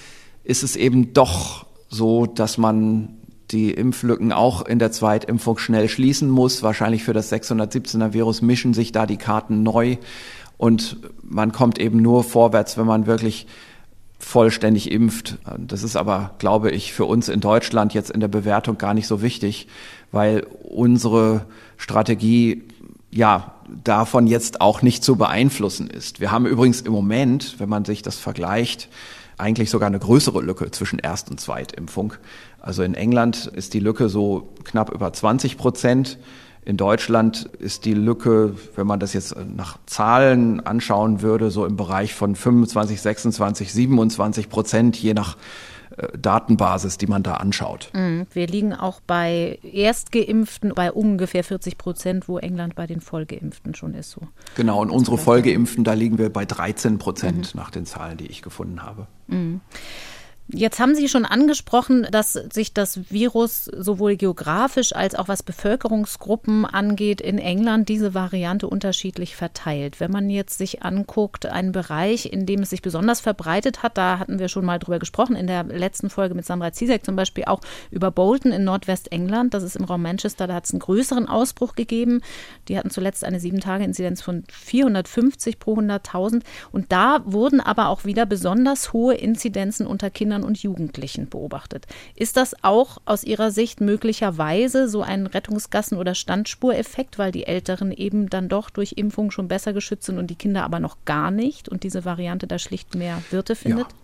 [0.44, 3.18] ist es eben doch so, dass man
[3.52, 6.63] die Impflücken auch in der Zweitimpfung schnell schließen muss.
[6.63, 9.98] Wahrscheinlich für das 617er Virus mischen sich da die Karten neu
[10.58, 13.48] und man kommt eben nur vorwärts, wenn man wirklich
[14.18, 15.38] vollständig impft.
[15.58, 19.08] Das ist aber, glaube ich, für uns in Deutschland jetzt in der Bewertung gar nicht
[19.08, 19.68] so wichtig,
[20.12, 21.46] weil unsere
[21.78, 22.64] Strategie
[23.12, 26.20] ja davon jetzt auch nicht zu beeinflussen ist.
[26.20, 28.90] Wir haben übrigens im Moment, wenn man sich das vergleicht,
[29.38, 32.14] eigentlich sogar eine größere Lücke zwischen Erst- und Zweitimpfung.
[32.60, 36.18] Also in England ist die Lücke so knapp über 20 Prozent.
[36.66, 41.76] In Deutschland ist die Lücke, wenn man das jetzt nach Zahlen anschauen würde, so im
[41.76, 45.36] Bereich von 25, 26, 27 Prozent, je nach
[46.18, 47.90] Datenbasis, die man da anschaut.
[47.94, 48.26] Mhm.
[48.34, 53.94] Wir liegen auch bei Erstgeimpften bei ungefähr 40 Prozent, wo England bei den Vollgeimpften schon
[53.94, 54.12] ist.
[54.12, 54.22] So.
[54.56, 57.60] Genau, und unsere Vollgeimpften, da liegen wir bei 13 Prozent mhm.
[57.60, 59.08] nach den Zahlen, die ich gefunden habe.
[59.28, 59.62] Mhm.
[60.50, 66.66] Jetzt haben Sie schon angesprochen, dass sich das Virus sowohl geografisch als auch was Bevölkerungsgruppen
[66.66, 70.02] angeht in England diese Variante unterschiedlich verteilt.
[70.02, 74.20] Wenn man jetzt sich anguckt, einen Bereich, in dem es sich besonders verbreitet hat, da
[74.20, 77.46] hatten wir schon mal drüber gesprochen, in der letzten Folge mit Sandra Zizek zum Beispiel
[77.46, 79.54] auch über Bolton in Nordwestengland.
[79.54, 82.22] Das ist im Raum Manchester, da hat es einen größeren Ausbruch gegeben.
[82.68, 86.44] Die hatten zuletzt eine Sieben-Tage-Inzidenz von 450 pro 100.000.
[86.74, 91.86] Und da wurden aber auch wieder besonders hohe Inzidenzen unter Kindern Kindern und Jugendlichen beobachtet.
[92.15, 97.91] Ist das auch aus Ihrer Sicht möglicherweise so ein Rettungsgassen- oder Standspureffekt, weil die Älteren
[97.91, 101.30] eben dann doch durch Impfung schon besser geschützt sind und die Kinder aber noch gar
[101.30, 103.88] nicht und diese Variante da schlicht mehr Wirte findet?
[103.91, 103.98] Ja.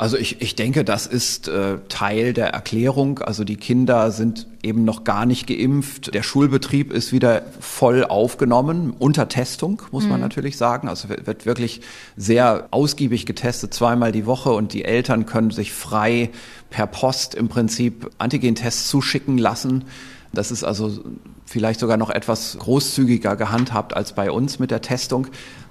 [0.00, 3.18] Also ich, ich denke, das ist äh, Teil der Erklärung.
[3.18, 6.14] Also die Kinder sind eben noch gar nicht geimpft.
[6.14, 10.22] Der Schulbetrieb ist wieder voll aufgenommen, unter Testung, muss man mhm.
[10.22, 10.88] natürlich sagen.
[10.88, 11.82] Also wird wirklich
[12.16, 16.30] sehr ausgiebig getestet, zweimal die Woche und die Eltern können sich frei
[16.70, 19.84] per Post im Prinzip Antigentests zuschicken lassen.
[20.32, 21.00] Das ist also
[21.44, 25.26] vielleicht sogar noch etwas großzügiger gehandhabt als bei uns mit der Testung.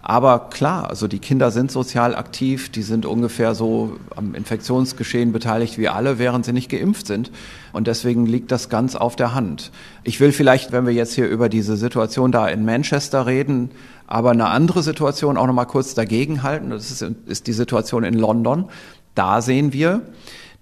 [0.10, 5.78] Aber klar, also die Kinder sind sozial aktiv, die sind ungefähr so am Infektionsgeschehen beteiligt
[5.78, 7.30] wie alle, während sie nicht geimpft sind.
[7.74, 9.70] Und deswegen liegt das ganz auf der Hand.
[10.04, 13.70] Ich will vielleicht, wenn wir jetzt hier über diese Situation da in Manchester reden,
[14.08, 16.72] aber eine andere Situation auch noch mal kurz dagegen halten.
[16.72, 18.66] Das ist, ist die Situation in London.
[19.14, 20.02] Da sehen wir,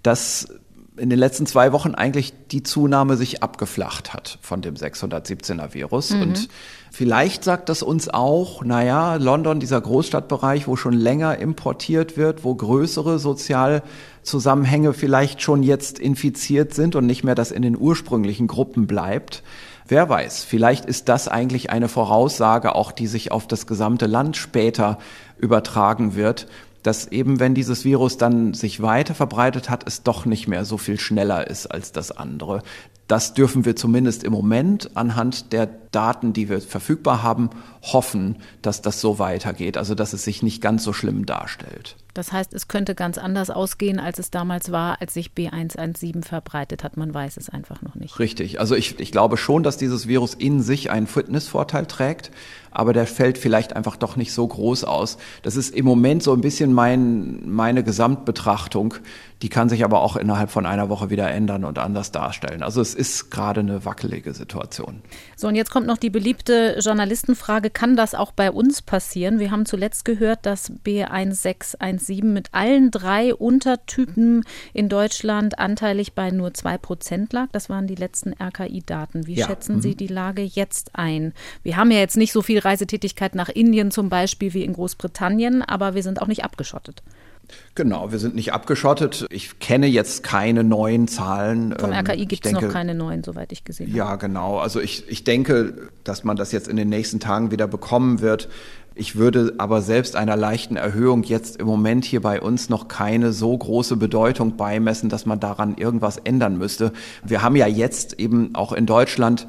[0.04, 0.50] dass
[0.98, 6.12] in den letzten zwei Wochen eigentlich die Zunahme sich abgeflacht hat von dem 617er Virus.
[6.12, 6.22] Mhm.
[6.22, 6.50] Und
[6.98, 12.56] vielleicht sagt das uns auch, naja, London, dieser Großstadtbereich, wo schon länger importiert wird, wo
[12.56, 18.88] größere Sozialzusammenhänge vielleicht schon jetzt infiziert sind und nicht mehr das in den ursprünglichen Gruppen
[18.88, 19.44] bleibt.
[19.88, 24.36] Wer weiß, vielleicht ist das eigentlich eine Voraussage auch, die sich auf das gesamte Land
[24.36, 24.98] später
[25.38, 26.48] übertragen wird
[26.84, 30.78] dass eben wenn dieses Virus dann sich weiter verbreitet hat, es doch nicht mehr so
[30.78, 32.64] viel schneller ist als das andere.
[33.08, 37.50] Das dürfen wir zumindest im Moment anhand der Daten, die wir verfügbar haben,
[37.82, 41.96] hoffen, dass das so weitergeht, also dass es sich nicht ganz so schlimm darstellt.
[42.18, 46.84] Das heißt, es könnte ganz anders ausgehen, als es damals war, als sich B117 verbreitet
[46.84, 46.98] hat.
[46.98, 48.18] Man weiß es einfach noch nicht.
[48.18, 48.60] Richtig.
[48.60, 52.32] Also ich, ich glaube schon, dass dieses Virus in sich einen Fitnessvorteil trägt,
[52.72, 55.18] aber der fällt vielleicht einfach doch nicht so groß aus.
[55.42, 58.96] Das ist im Moment so ein bisschen mein, meine Gesamtbetrachtung.
[59.42, 62.64] Die kann sich aber auch innerhalb von einer Woche wieder ändern und anders darstellen.
[62.64, 65.02] Also es ist gerade eine wackelige Situation.
[65.36, 69.40] So, und jetzt kommt noch die beliebte Journalistenfrage, kann das auch bei uns passieren?
[69.40, 74.44] Wir haben zuletzt gehört, dass B1617 mit allen drei Untertypen
[74.74, 77.48] in Deutschland anteilig bei nur zwei Prozent lag.
[77.52, 79.28] Das waren die letzten RKI-Daten.
[79.28, 79.48] Wie ja.
[79.48, 79.82] schätzen mhm.
[79.82, 81.34] Sie die Lage jetzt ein?
[81.64, 85.62] Wir haben ja jetzt nicht so viel Reisetätigkeit nach Indien zum Beispiel wie in Großbritannien,
[85.62, 87.04] aber wir sind auch nicht abgeschottet.
[87.76, 89.26] Genau, wir sind nicht abgeschottet.
[89.30, 91.76] Ich kenne jetzt keine neuen Zahlen.
[91.78, 93.98] Vom ähm, RKI gibt es noch keine neuen, soweit ich gesehen habe.
[93.98, 94.58] Ja, genau.
[94.58, 98.50] Also ich, ich denke, dass man das jetzt in den nächsten Tagen wieder bekommen wird.
[98.98, 103.32] Ich würde aber selbst einer leichten Erhöhung jetzt im Moment hier bei uns noch keine
[103.32, 106.92] so große Bedeutung beimessen, dass man daran irgendwas ändern müsste.
[107.24, 109.48] Wir haben ja jetzt eben auch in Deutschland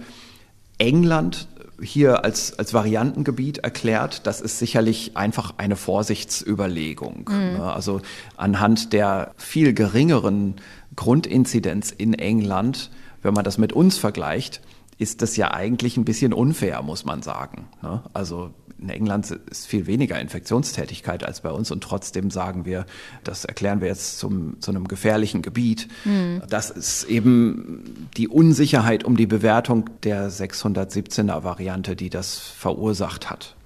[0.79, 1.49] England
[1.81, 7.29] hier als, als Variantengebiet erklärt, das ist sicherlich einfach eine Vorsichtsüberlegung.
[7.29, 7.61] Mhm.
[7.61, 8.01] Also
[8.37, 10.57] anhand der viel geringeren
[10.97, 12.91] Grundinzidenz in England,
[13.23, 14.61] wenn man das mit uns vergleicht,
[14.99, 17.69] ist das ja eigentlich ein bisschen unfair, muss man sagen.
[17.83, 18.03] Ne?
[18.13, 22.87] Also in England ist viel weniger Infektionstätigkeit als bei uns und trotzdem sagen wir,
[23.25, 25.89] das erklären wir jetzt zum, zu einem gefährlichen Gebiet.
[26.05, 26.43] Mhm.
[26.49, 33.57] Das ist eben die Unsicherheit um die Bewertung der 617er Variante, die das verursacht hat.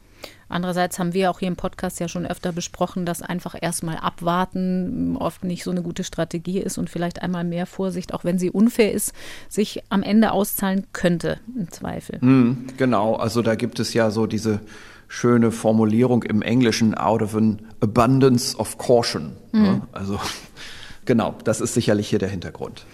[0.52, 5.16] Andererseits haben wir auch hier im Podcast ja schon öfter besprochen, dass einfach erstmal abwarten
[5.18, 8.50] oft nicht so eine gute Strategie ist und vielleicht einmal mehr Vorsicht, auch wenn sie
[8.50, 9.12] unfair ist,
[9.48, 12.18] sich am Ende auszahlen könnte, im Zweifel.
[12.24, 14.60] Mm, genau, also da gibt es ja so diese
[15.08, 19.32] schöne Formulierung im Englischen, out of an abundance of caution.
[19.52, 19.82] Mhm.
[19.92, 20.18] Also
[21.04, 22.86] genau, das ist sicherlich hier der Hintergrund.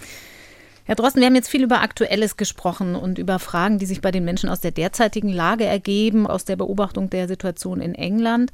[0.89, 4.11] Herr Drosten, wir haben jetzt viel über Aktuelles gesprochen und über Fragen, die sich bei
[4.11, 8.53] den Menschen aus der derzeitigen Lage ergeben, aus der Beobachtung der Situation in England.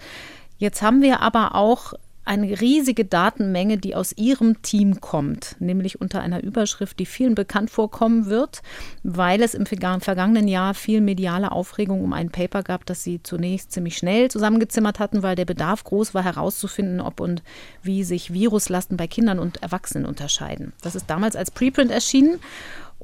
[0.59, 1.95] Jetzt haben wir aber auch
[2.25, 7.71] eine riesige Datenmenge, die aus Ihrem Team kommt, nämlich unter einer Überschrift, die vielen bekannt
[7.71, 8.63] vorkommen wird,
[9.03, 13.73] weil es im vergangenen Jahr viel mediale Aufregung um ein Paper gab, das Sie zunächst
[13.73, 17.43] ziemlich schnell zusammengezimmert hatten, weil der Bedarf groß war, herauszufinden, ob und
[17.83, 20.73] wie sich Viruslasten bei Kindern und Erwachsenen unterscheiden.
[20.83, 22.39] Das ist damals als Preprint erschienen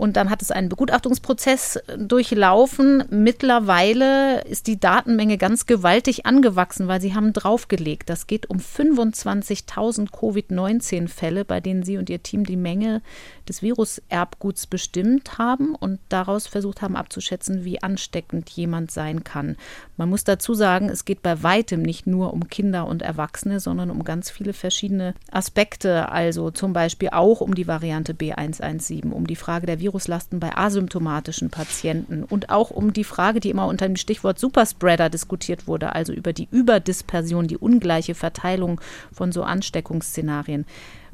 [0.00, 3.04] und dann hat es einen Begutachtungsprozess durchlaufen.
[3.10, 8.08] Mittlerweile ist die Datenmenge ganz gewaltig angewachsen, weil sie haben draufgelegt.
[8.08, 13.02] Das geht um 25.000 Covid-19-Fälle, bei denen Sie und Ihr Team die Menge
[13.50, 19.56] des Viruserbguts bestimmt haben und daraus versucht haben abzuschätzen, wie ansteckend jemand sein kann.
[19.96, 23.90] Man muss dazu sagen, es geht bei weitem nicht nur um Kinder und Erwachsene, sondern
[23.90, 26.10] um ganz viele verschiedene Aspekte.
[26.10, 31.50] Also zum Beispiel auch um die Variante B117, um die Frage der Viruslasten bei asymptomatischen
[31.50, 36.12] Patienten und auch um die Frage, die immer unter dem Stichwort Superspreader diskutiert wurde, also
[36.12, 38.80] über die Überdispersion, die ungleiche Verteilung
[39.12, 40.66] von so Ansteckungsszenarien.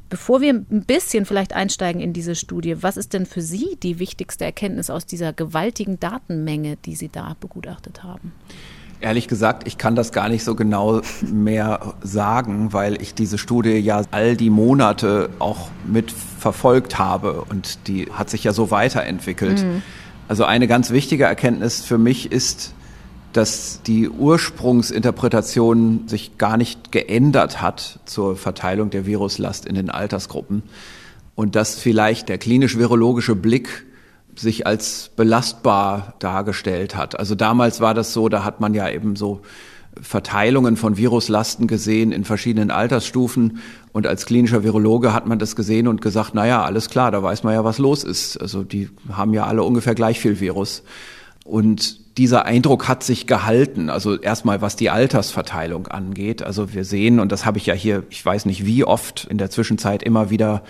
[0.09, 3.99] Bevor wir ein bisschen vielleicht einsteigen in diese Studie, was ist denn für Sie die
[3.99, 8.33] wichtigste Erkenntnis aus dieser gewaltigen Datenmenge, die Sie da begutachtet haben?
[9.01, 13.77] Ehrlich gesagt, ich kann das gar nicht so genau mehr sagen, weil ich diese Studie
[13.77, 19.63] ja all die Monate auch mit verfolgt habe und die hat sich ja so weiterentwickelt.
[19.63, 19.83] Mhm.
[20.29, 22.75] Also eine ganz wichtige Erkenntnis für mich ist,
[23.37, 30.63] dass die Ursprungsinterpretation sich gar nicht geändert hat zur Verteilung der Viruslast in den Altersgruppen
[31.35, 33.85] und dass vielleicht der klinisch-virologische Blick
[34.35, 37.19] sich als belastbar dargestellt hat.
[37.19, 39.43] Also damals war das so, da hat man ja eben so
[40.01, 43.61] Verteilungen von Viruslasten gesehen in verschiedenen Altersstufen.
[43.93, 47.23] Und als klinischer Virologe hat man das gesehen und gesagt, na ja, alles klar, da
[47.23, 48.37] weiß man ja, was los ist.
[48.37, 50.83] Also die haben ja alle ungefähr gleich viel Virus.
[51.45, 53.91] Und dieser Eindruck hat sich gehalten.
[53.91, 56.43] Also erstmal, was die Altersverteilung angeht.
[56.43, 59.39] Also wir sehen, und das habe ich ja hier, ich weiß nicht wie oft in
[59.39, 60.63] der Zwischenzeit immer wieder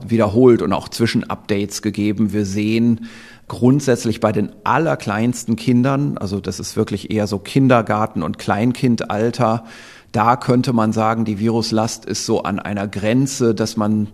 [0.00, 2.32] wiederholt und auch Zwischenupdates gegeben.
[2.32, 3.06] Wir sehen
[3.48, 9.64] grundsätzlich bei den allerkleinsten Kindern, also das ist wirklich eher so Kindergarten und Kleinkindalter,
[10.12, 14.08] da könnte man sagen, die Viruslast ist so an einer Grenze, dass man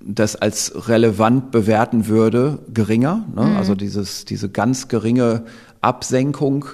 [0.00, 3.24] das als relevant bewerten würde, geringer.
[3.34, 3.44] Ne?
[3.44, 3.56] Mhm.
[3.56, 5.44] Also dieses, diese ganz geringe
[5.80, 6.66] Absenkung.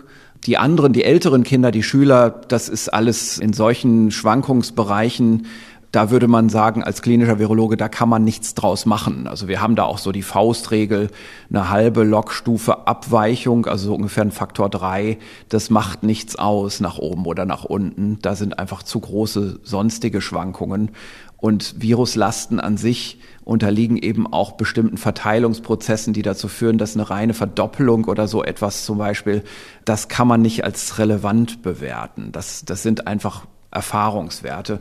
[0.46, 5.46] Die anderen, die älteren Kinder, die Schüler, das ist alles in solchen Schwankungsbereichen
[5.92, 9.26] da würde man sagen, als klinischer Virologe, da kann man nichts draus machen.
[9.26, 11.10] Also wir haben da auch so die Faustregel,
[11.50, 15.18] eine halbe Logstufe Abweichung, also so ungefähr ein Faktor drei.
[15.50, 18.18] Das macht nichts aus nach oben oder nach unten.
[18.22, 20.92] Da sind einfach zu große sonstige Schwankungen.
[21.42, 27.34] Und Viruslasten an sich unterliegen eben auch bestimmten Verteilungsprozessen, die dazu führen, dass eine reine
[27.34, 29.42] Verdoppelung oder so etwas zum Beispiel,
[29.84, 32.30] das kann man nicht als relevant bewerten.
[32.30, 34.78] Das, das sind einfach Erfahrungswerte.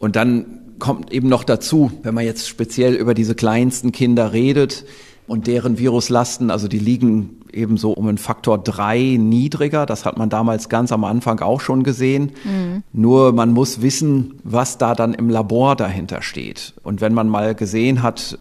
[0.00, 4.86] Und dann kommt eben noch dazu, wenn man jetzt speziell über diese kleinsten Kinder redet
[5.30, 9.86] und deren Viruslasten, also die liegen eben so um einen Faktor drei niedriger.
[9.86, 12.32] Das hat man damals ganz am Anfang auch schon gesehen.
[12.42, 12.82] Mhm.
[12.92, 16.74] Nur man muss wissen, was da dann im Labor dahinter steht.
[16.82, 18.40] Und wenn man mal gesehen hat,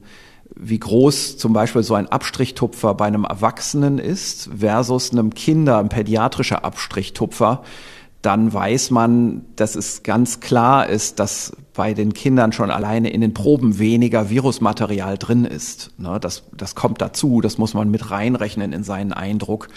[0.56, 5.90] wie groß zum Beispiel so ein Abstrichtupfer bei einem Erwachsenen ist versus einem Kinder, ein
[5.90, 7.62] pädiatrischer Abstrichtupfer,
[8.22, 13.22] dann weiß man, dass es ganz klar ist, dass bei den Kindern schon alleine in
[13.22, 15.92] den Proben weniger Virusmaterial drin ist.
[15.98, 19.70] Ne, das, das kommt dazu, das muss man mit reinrechnen in seinen Eindruck,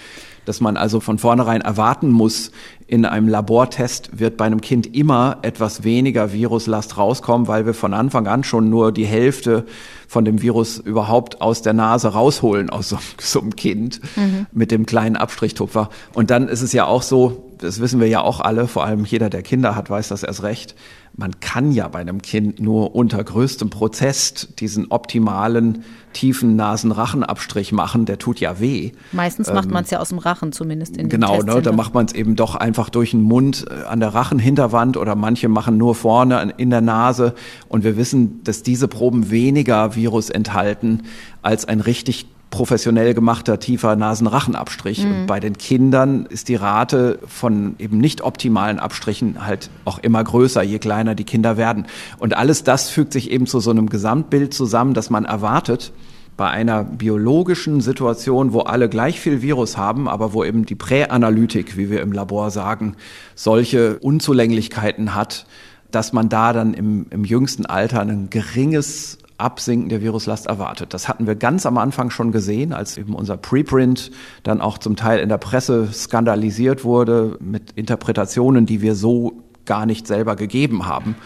[0.45, 2.51] dass man also von vornherein erwarten muss,
[2.88, 7.95] in einem Labortest wird bei einem Kind immer etwas weniger Viruslast rauskommen, weil wir von
[7.95, 9.64] Anfang an schon nur die Hälfte
[10.09, 14.47] von dem Virus überhaupt aus der Nase rausholen aus so, so einem Kind mhm.
[14.51, 15.88] mit dem kleinen Abstrichtupfer.
[16.14, 19.04] Und dann ist es ja auch so, das wissen wir ja auch alle, vor allem
[19.04, 20.74] jeder, der Kinder hat, weiß das erst recht.
[21.14, 25.84] Man kann ja bei einem Kind nur unter größtem Protest diesen optimalen
[26.14, 28.92] tiefen Nasenrachenabstrich machen, der tut ja weh.
[29.12, 31.94] Meistens macht ähm, man es ja aus dem Rachen zumindest in Genau, ne, da macht
[31.94, 35.76] man es eben doch einfach durch den Mund äh, an der Rachenhinterwand oder manche machen
[35.76, 37.34] nur vorne in der Nase
[37.68, 41.02] und wir wissen, dass diese Proben weniger Virus enthalten
[41.42, 45.05] als ein richtig professionell gemachter tiefer Nasenrachenabstrich.
[45.05, 45.12] Mhm.
[45.12, 50.22] Und bei den Kindern ist die Rate von eben nicht optimalen Abstrichen halt auch immer
[50.22, 51.86] größer, je kleiner die Kinder werden.
[52.18, 55.92] Und alles das fügt sich eben zu so einem Gesamtbild zusammen, dass man erwartet,
[56.36, 61.76] bei einer biologischen Situation, wo alle gleich viel Virus haben, aber wo eben die Präanalytik,
[61.76, 62.96] wie wir im Labor sagen,
[63.34, 65.46] solche Unzulänglichkeiten hat,
[65.90, 70.95] dass man da dann im, im jüngsten Alter ein geringes Absinken der Viruslast erwartet.
[70.95, 74.11] Das hatten wir ganz am Anfang schon gesehen, als eben unser Preprint
[74.43, 79.87] dann auch zum Teil in der Presse skandalisiert wurde mit Interpretationen, die wir so gar
[79.87, 81.16] nicht selber gegeben haben.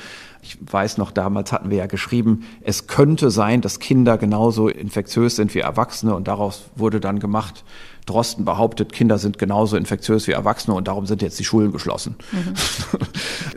[0.43, 5.35] Ich weiß noch, damals hatten wir ja geschrieben, es könnte sein, dass Kinder genauso infektiös
[5.35, 7.65] sind wie Erwachsene und daraus wurde dann gemacht,
[8.07, 12.15] Drosten behauptet, Kinder sind genauso infektiös wie Erwachsene und darum sind jetzt die Schulen geschlossen.
[12.31, 12.55] Mhm.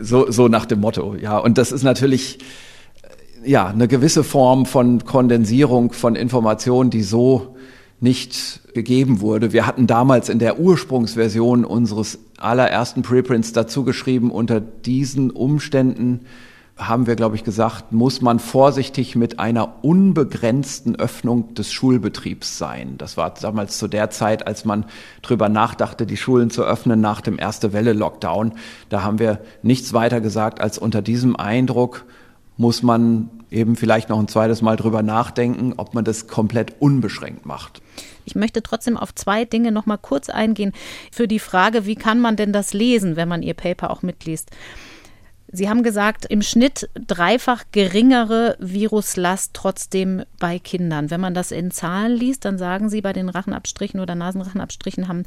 [0.00, 1.38] so, so nach dem Motto, ja.
[1.38, 2.38] Und das ist natürlich,
[3.44, 7.56] ja, eine gewisse Form von Kondensierung von Informationen, die so
[8.00, 9.52] nicht gegeben wurde.
[9.52, 16.20] Wir hatten damals in der Ursprungsversion unseres allerersten Preprints dazu geschrieben, unter diesen Umständen
[16.78, 22.94] haben wir, glaube ich, gesagt, muss man vorsichtig mit einer unbegrenzten Öffnung des Schulbetriebs sein.
[22.96, 24.86] Das war damals zu der Zeit, als man
[25.20, 28.52] drüber nachdachte, die Schulen zu öffnen nach dem erste Welle Lockdown.
[28.88, 32.06] Da haben wir nichts weiter gesagt, als unter diesem Eindruck
[32.60, 37.46] muss man eben vielleicht noch ein zweites Mal drüber nachdenken, ob man das komplett unbeschränkt
[37.46, 37.80] macht.
[38.26, 40.72] Ich möchte trotzdem auf zwei Dinge noch mal kurz eingehen.
[41.10, 44.50] Für die Frage, wie kann man denn das lesen, wenn man Ihr Paper auch mitliest?
[45.52, 51.10] Sie haben gesagt, im Schnitt dreifach geringere Viruslast trotzdem bei Kindern.
[51.10, 55.24] Wenn man das in Zahlen liest, dann sagen Sie, bei den Rachenabstrichen oder Nasenrachenabstrichen haben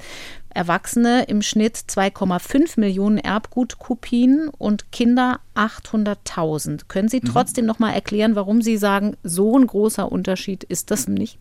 [0.50, 6.84] Erwachsene im Schnitt 2,5 Millionen Erbgutkopien und Kinder 800.000.
[6.88, 7.28] Können Sie mhm.
[7.28, 11.38] trotzdem noch mal erklären, warum Sie sagen, so ein großer Unterschied ist das nicht?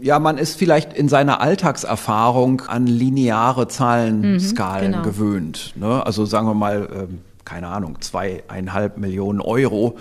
[0.00, 5.04] Ja, man ist vielleicht in seiner Alltagserfahrung an lineare Zahlenskalen mhm, genau.
[5.04, 5.72] gewöhnt.
[5.76, 6.04] Ne?
[6.04, 9.96] Also sagen wir mal, ähm, keine Ahnung, zweieinhalb Millionen Euro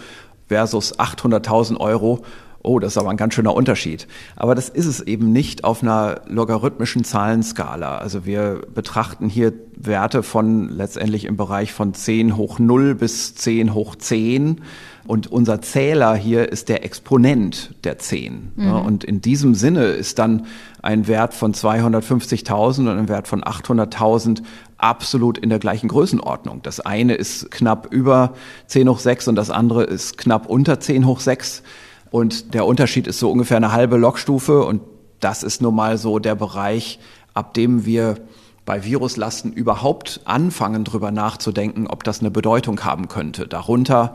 [0.50, 2.24] versus 800.000 Euro.
[2.62, 4.08] Oh, das ist aber ein ganz schöner Unterschied.
[4.36, 8.00] Aber das ist es eben nicht auf einer logarithmischen Zahlenskala.
[8.00, 13.76] Also wir betrachten hier Werte von letztendlich im Bereich von 10 hoch 0 bis 10
[13.76, 14.62] hoch 10.
[15.06, 18.54] Und unser Zähler hier ist der Exponent der 10.
[18.56, 18.72] Mhm.
[18.72, 20.48] Und in diesem Sinne ist dann
[20.82, 24.42] ein Wert von 250.000 und ein Wert von 800.000
[24.78, 26.62] absolut in der gleichen Größenordnung.
[26.62, 28.34] Das eine ist knapp über
[28.68, 31.64] 10 hoch 6 und das andere ist knapp unter 10 hoch 6.
[32.12, 34.64] Und der Unterschied ist so ungefähr eine halbe Logstufe.
[34.64, 34.82] Und
[35.20, 37.00] das ist nun mal so der Bereich,
[37.34, 38.16] ab dem wir
[38.66, 43.48] bei Viruslasten überhaupt anfangen, drüber nachzudenken, ob das eine Bedeutung haben könnte.
[43.48, 44.14] Darunter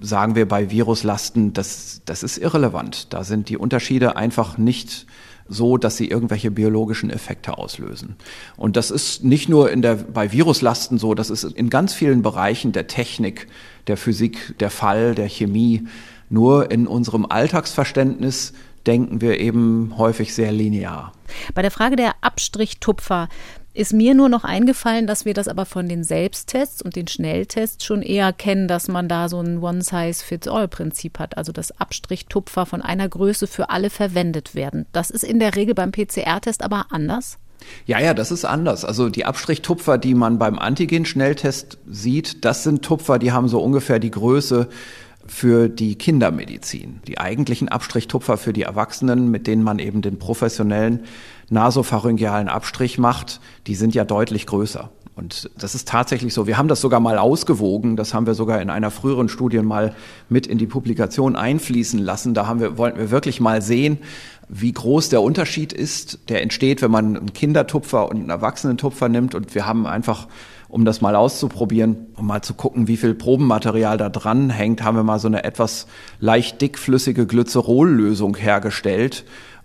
[0.00, 3.12] sagen wir bei Viruslasten, das, das ist irrelevant.
[3.12, 5.06] Da sind die Unterschiede einfach nicht
[5.48, 8.16] so, dass sie irgendwelche biologischen Effekte auslösen.
[8.56, 12.22] Und das ist nicht nur in der, bei Viruslasten so, das ist in ganz vielen
[12.22, 13.46] Bereichen der Technik,
[13.86, 15.86] der Physik, der Fall, der Chemie.
[16.30, 18.54] Nur in unserem Alltagsverständnis
[18.86, 21.12] denken wir eben häufig sehr linear.
[21.54, 23.28] Bei der Frage der Abstrichtupfer
[23.74, 27.84] ist mir nur noch eingefallen, dass wir das aber von den Selbsttests und den Schnelltests
[27.84, 33.08] schon eher kennen, dass man da so ein One-Size-Fits-All-Prinzip hat, also dass Abstrichtupfer von einer
[33.08, 34.86] Größe für alle verwendet werden.
[34.92, 37.38] Das ist in der Regel beim PCR-Test aber anders.
[37.86, 38.84] Ja, ja, das ist anders.
[38.84, 43.98] Also die Abstrichtupfer, die man beim Antigen-Schnelltest sieht, das sind Tupfer, die haben so ungefähr
[43.98, 44.68] die Größe
[45.26, 47.00] für die Kindermedizin.
[47.08, 51.00] Die eigentlichen Abstrichtupfer für die Erwachsenen, mit denen man eben den professionellen
[51.50, 54.90] nasopharyngealen Abstrich macht, die sind ja deutlich größer.
[55.16, 56.48] Und das ist tatsächlich so.
[56.48, 57.94] Wir haben das sogar mal ausgewogen.
[57.94, 59.94] Das haben wir sogar in einer früheren Studie mal
[60.28, 62.34] mit in die Publikation einfließen lassen.
[62.34, 63.98] Da haben wir, wollten wir wirklich mal sehen,
[64.48, 69.36] wie groß der Unterschied ist, der entsteht, wenn man einen Kindertupfer und einen Erwachsenentupfer nimmt.
[69.36, 70.26] Und wir haben einfach,
[70.68, 74.96] um das mal auszuprobieren, um mal zu gucken, wie viel Probenmaterial da dran hängt, haben
[74.96, 75.86] wir mal so eine etwas
[76.18, 79.24] leicht dickflüssige Glycerollösung hergestellt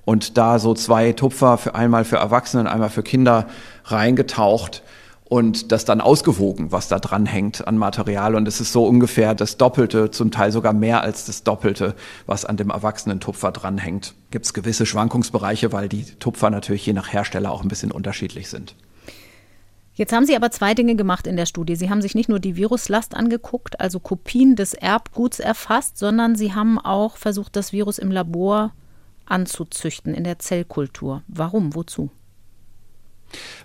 [0.10, 3.46] und da so zwei Tupfer für einmal für Erwachsene und einmal für Kinder
[3.86, 4.82] reingetaucht
[5.26, 8.34] und das dann ausgewogen, was da dran hängt an Material.
[8.34, 11.94] Und es ist so ungefähr das Doppelte, zum Teil sogar mehr als das Doppelte,
[12.26, 14.16] was an dem erwachsenen Tupfer dranhängt.
[14.32, 18.50] Gibt es gewisse Schwankungsbereiche, weil die Tupfer natürlich je nach Hersteller auch ein bisschen unterschiedlich
[18.50, 18.74] sind.
[19.94, 21.76] Jetzt haben Sie aber zwei Dinge gemacht in der Studie.
[21.76, 26.56] Sie haben sich nicht nur die Viruslast angeguckt, also Kopien des Erbguts erfasst, sondern Sie
[26.56, 28.72] haben auch versucht, das Virus im Labor
[29.30, 31.24] anzuzüchten in der Zellkultur.
[31.28, 31.76] Warum?
[31.76, 32.10] Wozu?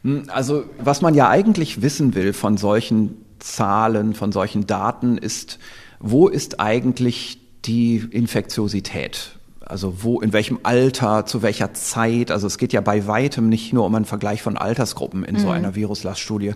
[0.03, 5.59] Hm, also was man ja eigentlich wissen will von solchen Zahlen, von solchen Daten ist,
[6.01, 9.39] wo ist eigentlich die Infektiosität?
[9.67, 12.31] Also wo, in welchem Alter, zu welcher Zeit?
[12.31, 15.41] Also es geht ja bei weitem nicht nur um einen Vergleich von Altersgruppen in mhm.
[15.41, 16.53] so einer Viruslaststudie.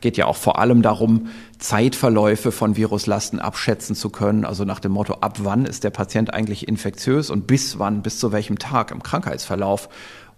[0.00, 4.44] Geht ja auch vor allem darum, Zeitverläufe von Viruslasten abschätzen zu können.
[4.44, 8.18] Also nach dem Motto, ab wann ist der Patient eigentlich infektiös und bis wann, bis
[8.18, 9.88] zu welchem Tag im Krankheitsverlauf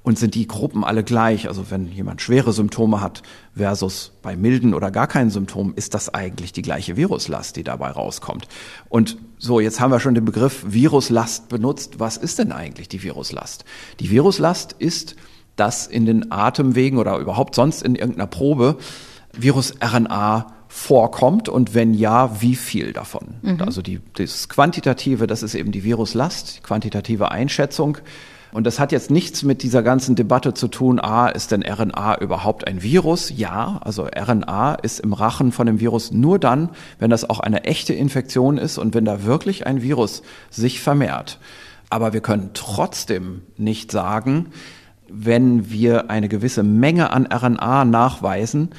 [0.04, 1.48] und sind die Gruppen alle gleich?
[1.48, 3.22] Also wenn jemand schwere Symptome hat
[3.56, 7.90] versus bei milden oder gar keinen Symptomen, ist das eigentlich die gleiche Viruslast, die dabei
[7.90, 8.46] rauskommt.
[8.88, 11.98] Und so, jetzt haben wir schon den Begriff Viruslast benutzt.
[11.98, 13.64] Was ist denn eigentlich die Viruslast?
[13.98, 15.16] Die Viruslast ist,
[15.56, 18.76] dass in den Atemwegen oder überhaupt sonst in irgendeiner Probe
[19.32, 23.36] Virus-RNA vorkommt und wenn ja, wie viel davon?
[23.42, 23.62] Mhm.
[23.62, 27.98] Also die, das Quantitative, das ist eben die Viruslast, die quantitative Einschätzung
[28.54, 32.20] und das hat jetzt nichts mit dieser ganzen Debatte zu tun, ah, ist denn RNA
[32.20, 33.32] überhaupt ein Virus?
[33.34, 37.64] Ja, also RNA ist im Rachen von dem Virus nur dann, wenn das auch eine
[37.64, 41.40] echte Infektion ist und wenn da wirklich ein Virus sich vermehrt.
[41.90, 44.50] Aber wir können trotzdem nicht sagen,
[45.08, 48.70] wenn wir eine gewisse Menge an RNA nachweisen,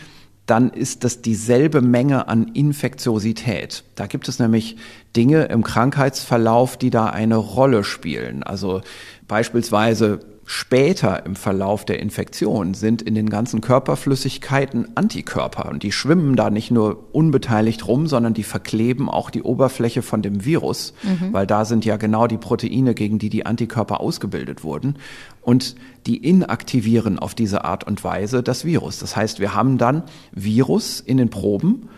[0.46, 3.84] dann ist das dieselbe Menge an Infektiosität.
[3.96, 4.78] Da gibt es nämlich
[5.16, 8.44] Dinge im Krankheitsverlauf, die da eine Rolle spielen.
[8.44, 8.82] Also
[9.28, 16.36] beispielsweise später im Verlauf der Infektion sind in den ganzen Körperflüssigkeiten Antikörper und die schwimmen
[16.36, 21.34] da nicht nur unbeteiligt rum, sondern die verkleben auch die Oberfläche von dem Virus, mhm.
[21.34, 24.98] weil da sind ja genau die Proteine, gegen die die Antikörper ausgebildet wurden
[25.42, 29.00] und die inaktivieren auf diese Art und Weise das Virus.
[29.00, 31.90] Das heißt, wir haben dann Virus in den Proben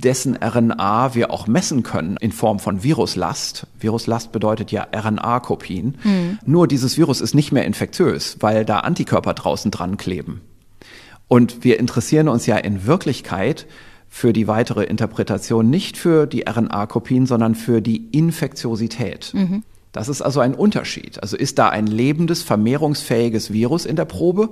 [0.00, 3.66] dessen RNA wir auch messen können in Form von Viruslast.
[3.78, 5.96] Viruslast bedeutet ja RNA-Kopien.
[6.02, 6.38] Mhm.
[6.44, 10.40] Nur dieses Virus ist nicht mehr infektiös, weil da Antikörper draußen dran kleben.
[11.28, 13.66] Und wir interessieren uns ja in Wirklichkeit
[14.08, 19.32] für die weitere Interpretation nicht für die RNA-Kopien, sondern für die Infektiosität.
[19.32, 19.62] Mhm.
[19.92, 21.22] Das ist also ein Unterschied.
[21.22, 24.50] Also ist da ein lebendes, vermehrungsfähiges Virus in der Probe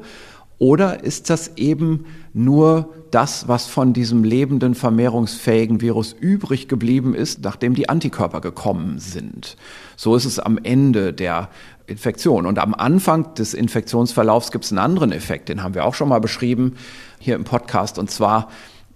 [0.63, 7.43] oder ist das eben nur das, was von diesem lebenden, vermehrungsfähigen Virus übrig geblieben ist,
[7.43, 9.57] nachdem die Antikörper gekommen sind?
[9.97, 11.49] So ist es am Ende der
[11.89, 12.47] Infektion.
[12.47, 16.09] Und am Anfang des Infektionsverlaufs gibt es einen anderen Effekt, den haben wir auch schon
[16.09, 16.77] mal beschrieben
[17.19, 18.49] hier im Podcast, und zwar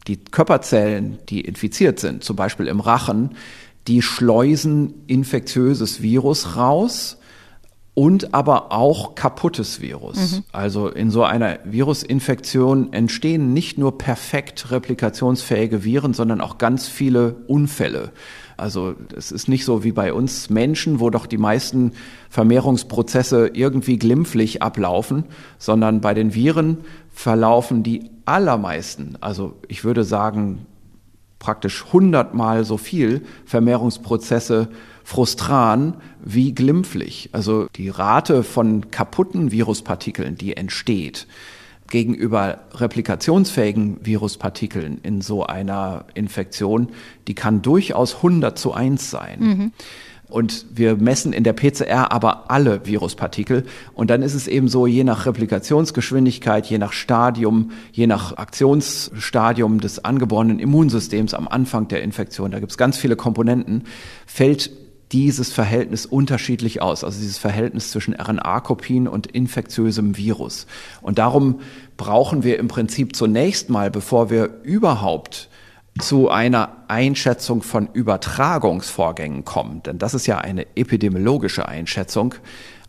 [0.06, 3.30] die Körperzellen, die infiziert sind, zum Beispiel im Rachen,
[3.88, 7.18] die schleusen infektiöses Virus raus
[7.96, 10.32] und aber auch kaputtes Virus.
[10.32, 10.44] Mhm.
[10.52, 17.36] Also in so einer Virusinfektion entstehen nicht nur perfekt replikationsfähige Viren, sondern auch ganz viele
[17.46, 18.12] Unfälle.
[18.58, 21.92] Also es ist nicht so wie bei uns Menschen, wo doch die meisten
[22.28, 25.24] Vermehrungsprozesse irgendwie glimpflich ablaufen,
[25.56, 26.84] sondern bei den Viren
[27.14, 30.66] verlaufen die allermeisten, also ich würde sagen
[31.38, 34.68] praktisch hundertmal so viel Vermehrungsprozesse
[35.06, 37.30] frustran wie glimpflich.
[37.30, 41.28] Also die Rate von kaputten Viruspartikeln, die entsteht,
[41.88, 46.88] gegenüber replikationsfähigen Viruspartikeln in so einer Infektion,
[47.28, 49.38] die kann durchaus 100 zu 1 sein.
[49.38, 49.72] Mhm.
[50.28, 53.64] Und wir messen in der PCR aber alle Viruspartikel.
[53.94, 59.78] Und dann ist es eben so, je nach Replikationsgeschwindigkeit, je nach Stadium, je nach Aktionsstadium
[59.78, 63.84] des angeborenen Immunsystems am Anfang der Infektion, da gibt es ganz viele Komponenten,
[64.26, 64.72] fällt
[65.12, 70.66] dieses Verhältnis unterschiedlich aus, also dieses Verhältnis zwischen RNA-Kopien und infektiösem Virus.
[71.00, 71.60] Und darum
[71.96, 75.48] brauchen wir im Prinzip zunächst mal, bevor wir überhaupt
[75.98, 82.34] zu einer Einschätzung von Übertragungsvorgängen kommen, denn das ist ja eine epidemiologische Einschätzung,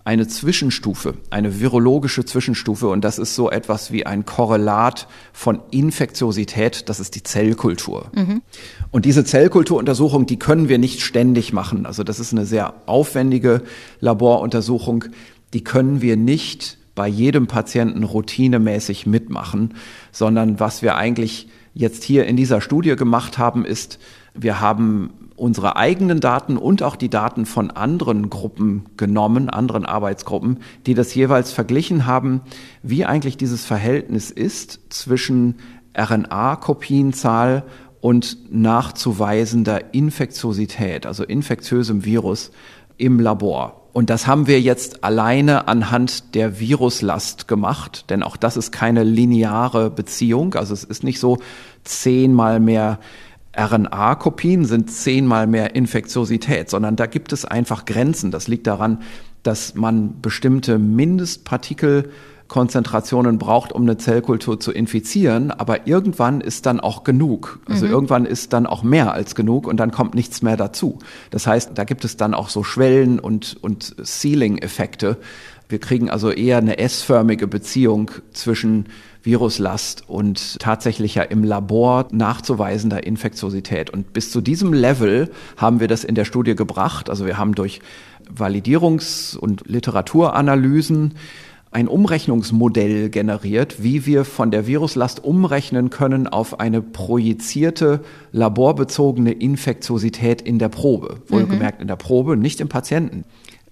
[0.08, 6.88] eine Zwischenstufe, eine virologische Zwischenstufe und das ist so etwas wie ein Korrelat von Infektiosität,
[6.88, 8.10] das ist die Zellkultur.
[8.16, 8.42] Mhm.
[8.90, 11.86] Und diese Zellkulturuntersuchung, die können wir nicht ständig machen.
[11.86, 13.64] Also das ist eine sehr aufwendige
[14.00, 15.04] Laboruntersuchung,
[15.54, 19.74] die können wir nicht bei jedem Patienten routinemäßig mitmachen,
[20.14, 24.00] sondern was wir eigentlich jetzt hier in dieser Studie gemacht haben, ist,
[24.34, 30.60] wir haben unsere eigenen Daten und auch die Daten von anderen Gruppen genommen, anderen Arbeitsgruppen,
[30.86, 32.42] die das jeweils verglichen haben,
[32.82, 35.56] wie eigentlich dieses Verhältnis ist zwischen
[35.96, 37.64] RNA-Kopienzahl
[38.02, 42.52] und nachzuweisender Infektiosität, also infektiösem Virus
[42.98, 43.88] im Labor.
[43.94, 49.04] Und das haben wir jetzt alleine anhand der Viruslast gemacht, denn auch das ist keine
[49.04, 50.54] lineare Beziehung.
[50.54, 51.40] Also es ist nicht so
[51.84, 53.00] zehnmal mehr
[53.58, 58.32] RNA-Kopien sind zehnmal mehr Infektiosität, sondern da gibt es einfach Grenzen.
[58.32, 59.02] Das liegt daran,
[59.42, 67.04] dass man bestimmte Mindestpartikelkonzentrationen braucht, um eine Zellkultur zu infizieren, aber irgendwann ist dann auch
[67.04, 67.60] genug.
[67.68, 67.92] Also mhm.
[67.92, 71.00] irgendwann ist dann auch mehr als genug und dann kommt nichts mehr dazu.
[71.32, 75.18] Das heißt, da gibt es dann auch so Schwellen und, und Ceiling-Effekte.
[75.70, 78.88] Wir kriegen also eher eine S-förmige Beziehung zwischen
[79.24, 83.90] Viruslast und tatsächlicher im Labor nachzuweisender Infektiosität.
[83.90, 87.10] Und bis zu diesem Level haben wir das in der Studie gebracht.
[87.10, 87.82] Also wir haben durch
[88.34, 91.16] Validierungs- und Literaturanalysen
[91.72, 98.02] ein Umrechnungsmodell generiert, wie wir von der Viruslast umrechnen können auf eine projizierte
[98.32, 101.18] laborbezogene Infektiosität in der Probe.
[101.28, 103.26] Wohlgemerkt in der Probe, nicht im Patienten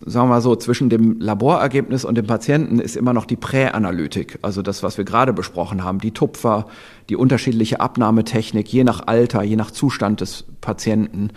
[0.05, 4.39] sagen wir mal so, zwischen dem Laborergebnis und dem Patienten ist immer noch die Präanalytik,
[4.41, 6.67] also das, was wir gerade besprochen haben, die Tupfer,
[7.09, 11.31] die unterschiedliche Abnahmetechnik, je nach Alter, je nach Zustand des Patienten,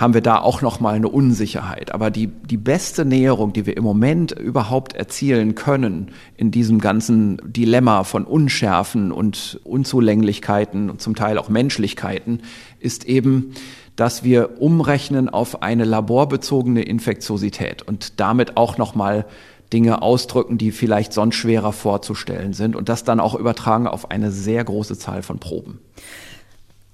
[0.00, 1.92] haben wir da auch noch mal eine Unsicherheit.
[1.92, 6.08] Aber die, die beste Näherung, die wir im Moment überhaupt erzielen können
[6.38, 12.40] in diesem ganzen Dilemma von Unschärfen und Unzulänglichkeiten und zum Teil auch Menschlichkeiten,
[12.78, 13.52] ist eben
[14.00, 19.26] dass wir umrechnen auf eine laborbezogene Infektiosität und damit auch nochmal
[19.74, 24.30] Dinge ausdrücken, die vielleicht sonst schwerer vorzustellen sind und das dann auch übertragen auf eine
[24.30, 25.80] sehr große Zahl von Proben.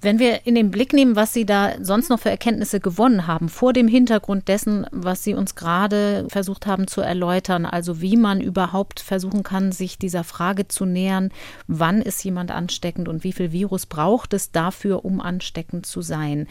[0.03, 3.49] Wenn wir in den Blick nehmen, was Sie da sonst noch für Erkenntnisse gewonnen haben,
[3.49, 8.41] vor dem Hintergrund dessen, was Sie uns gerade versucht haben zu erläutern, also wie man
[8.41, 11.31] überhaupt versuchen kann, sich dieser Frage zu nähern,
[11.69, 16.49] wann ist jemand ansteckend und wie viel Virus braucht es dafür, um ansteckend zu sein.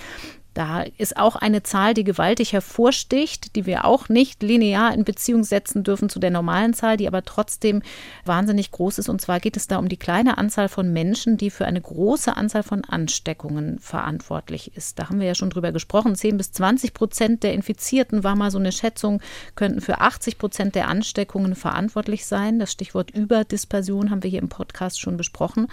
[0.55, 5.43] Da ist auch eine Zahl, die gewaltig hervorsticht, die wir auch nicht linear in Beziehung
[5.43, 7.81] setzen dürfen zu der normalen Zahl, die aber trotzdem
[8.23, 9.09] wahnsinnig groß ist.
[9.09, 12.37] Und zwar geht es da um die kleine Anzahl von Menschen, die für eine große
[12.37, 14.97] Anzahl von Ansteckungen verantwortlich ist.
[14.97, 16.15] Da haben wir ja schon drüber gesprochen.
[16.15, 19.21] 10 bis 20 Prozent der Infizierten war mal so eine Schätzung,
[19.55, 22.59] könnten für 80 Prozent der Ansteckungen verantwortlich sein.
[22.59, 25.67] Das Stichwort Überdispersion haben wir hier im Podcast schon besprochen.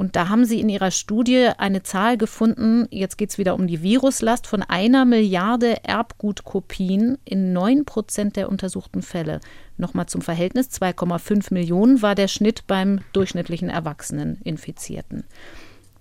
[0.00, 3.66] Und da haben sie in ihrer Studie eine Zahl gefunden, jetzt geht es wieder um
[3.66, 9.40] die Viruslast, von einer Milliarde Erbgutkopien in 9 Prozent der untersuchten Fälle.
[9.76, 15.24] Nochmal zum Verhältnis, 2,5 Millionen war der Schnitt beim durchschnittlichen Erwachsenen Infizierten.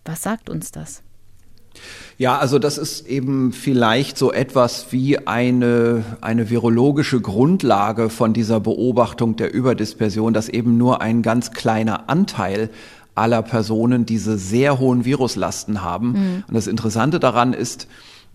[0.05, 1.03] Was sagt uns das?
[2.17, 8.59] Ja, also das ist eben vielleicht so etwas wie eine, eine virologische Grundlage von dieser
[8.59, 12.69] Beobachtung der Überdispersion, dass eben nur ein ganz kleiner Anteil
[13.19, 16.11] aller Personen diese sehr hohen Viruslasten haben.
[16.11, 16.43] Mhm.
[16.47, 17.87] Und das Interessante daran ist,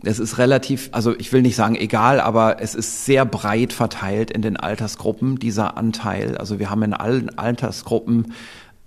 [0.02, 4.30] es ist relativ, also ich will nicht sagen egal, aber es ist sehr breit verteilt
[4.30, 6.36] in den Altersgruppen, dieser Anteil.
[6.36, 8.32] Also wir haben in allen Altersgruppen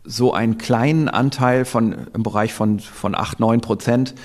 [0.03, 4.15] so einen kleinen Anteil von, im Bereich von, von acht neun Prozent,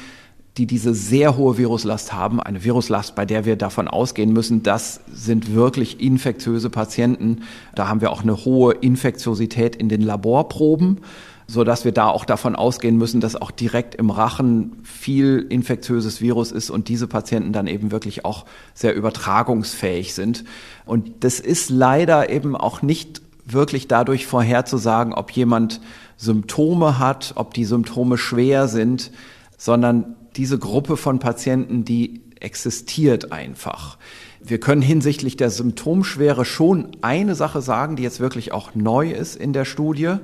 [0.58, 2.40] die diese sehr hohe Viruslast haben.
[2.40, 7.42] Eine Viruslast, bei der wir davon ausgehen müssen, das sind wirklich infektiöse Patienten.
[7.74, 10.98] Da haben wir auch eine hohe Infektiosität in den Laborproben.
[11.47, 16.20] So dass wir da auch davon ausgehen müssen, dass auch direkt im Rachen viel infektiöses
[16.20, 20.45] Virus ist und diese Patienten dann eben wirklich auch sehr übertragungsfähig sind.
[20.86, 25.80] Und das ist leider eben auch nicht wirklich dadurch vorherzusagen, ob jemand
[26.16, 29.11] Symptome hat, ob die Symptome schwer sind,
[29.59, 33.99] sondern diese Gruppe von Patienten, die existiert einfach.
[34.40, 39.36] Wir können hinsichtlich der Symptomschwere schon eine Sache sagen, die jetzt wirklich auch neu ist
[39.36, 40.16] in der Studie,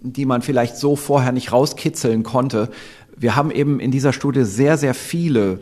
[0.00, 2.70] die man vielleicht so vorher nicht rauskitzeln konnte.
[3.16, 5.60] Wir haben eben in dieser Studie sehr, sehr viele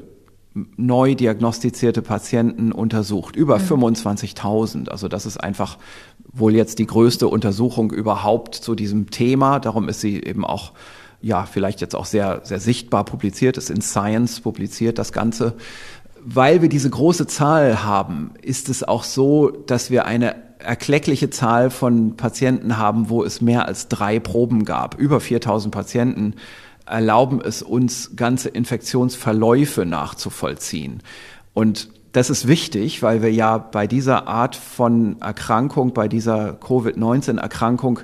[0.76, 3.82] neu diagnostizierte Patienten untersucht, über mhm.
[3.82, 4.88] 25.000.
[4.88, 5.78] Also das ist einfach
[6.32, 9.58] wohl jetzt die größte Untersuchung überhaupt zu diesem Thema.
[9.58, 10.72] Darum ist sie eben auch
[11.20, 15.54] ja, vielleicht jetzt auch sehr, sehr sichtbar publiziert, ist in Science publiziert, das Ganze
[16.24, 20.34] weil wir diese große Zahl haben, ist es auch so, dass wir eine
[20.64, 24.98] erkleckliche Zahl von Patienten haben, wo es mehr als drei Proben gab.
[24.98, 26.34] Über 4000 Patienten
[26.86, 31.02] erlauben es uns, ganze Infektionsverläufe nachzuvollziehen.
[31.52, 38.00] Und das ist wichtig, weil wir ja bei dieser Art von Erkrankung, bei dieser Covid-19-Erkrankung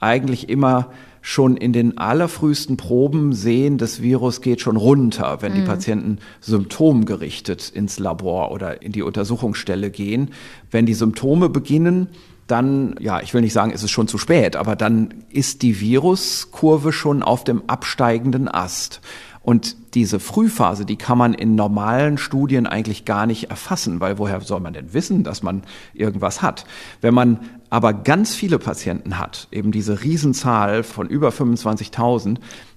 [0.00, 0.90] eigentlich immer
[1.26, 5.56] schon in den allerfrühesten Proben sehen, das Virus geht schon runter, wenn mhm.
[5.56, 10.32] die Patienten symptomgerichtet ins Labor oder in die Untersuchungsstelle gehen.
[10.70, 12.08] Wenn die Symptome beginnen,
[12.46, 15.80] dann, ja, ich will nicht sagen, ist es schon zu spät, aber dann ist die
[15.80, 19.00] Viruskurve schon auf dem absteigenden Ast.
[19.40, 24.42] Und diese Frühphase, die kann man in normalen Studien eigentlich gar nicht erfassen, weil woher
[24.42, 25.62] soll man denn wissen, dass man
[25.94, 26.66] irgendwas hat?
[27.00, 27.40] Wenn man
[27.74, 32.36] aber ganz viele Patienten hat, eben diese Riesenzahl von über 25.000,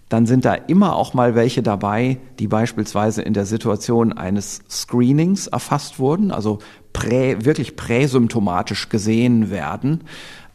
[0.09, 5.45] dann sind da immer auch mal welche dabei, die beispielsweise in der Situation eines Screenings
[5.45, 6.57] erfasst wurden, also
[6.93, 10.01] prä, wirklich präsymptomatisch gesehen werden.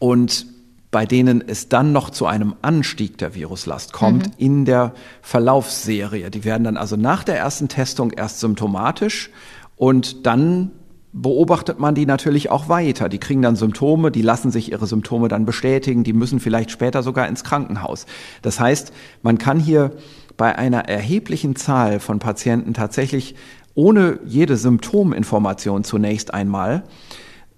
[0.01, 0.47] Und
[0.91, 4.33] bei denen es dann noch zu einem Anstieg der Viruslast kommt mhm.
[4.39, 6.33] in der Verlaufsserie.
[6.33, 9.31] Die werden dann also nach der ersten Testung erst symptomatisch
[9.77, 10.73] und dann
[11.13, 13.09] beobachtet man die natürlich auch weiter.
[13.09, 17.03] Die kriegen dann Symptome, die lassen sich ihre Symptome dann bestätigen, die müssen vielleicht später
[17.03, 18.07] sogar ins Krankenhaus.
[18.41, 18.93] Das heißt,
[19.23, 19.93] man kann hier
[20.37, 23.35] bei einer erheblichen Zahl von Patienten tatsächlich
[23.75, 26.85] ohne jede Symptominformation zunächst einmal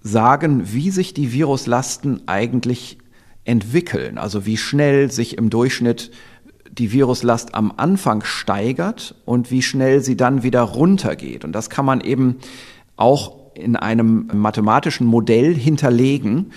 [0.01, 2.97] sagen, wie sich die Viruslasten eigentlich
[3.43, 6.11] entwickeln, also wie schnell sich im Durchschnitt
[6.71, 11.45] die Viruslast am Anfang steigert und wie schnell sie dann wieder runtergeht.
[11.45, 12.37] Und das kann man eben
[12.97, 16.51] auch in einem mathematischen Modell hinterlegen.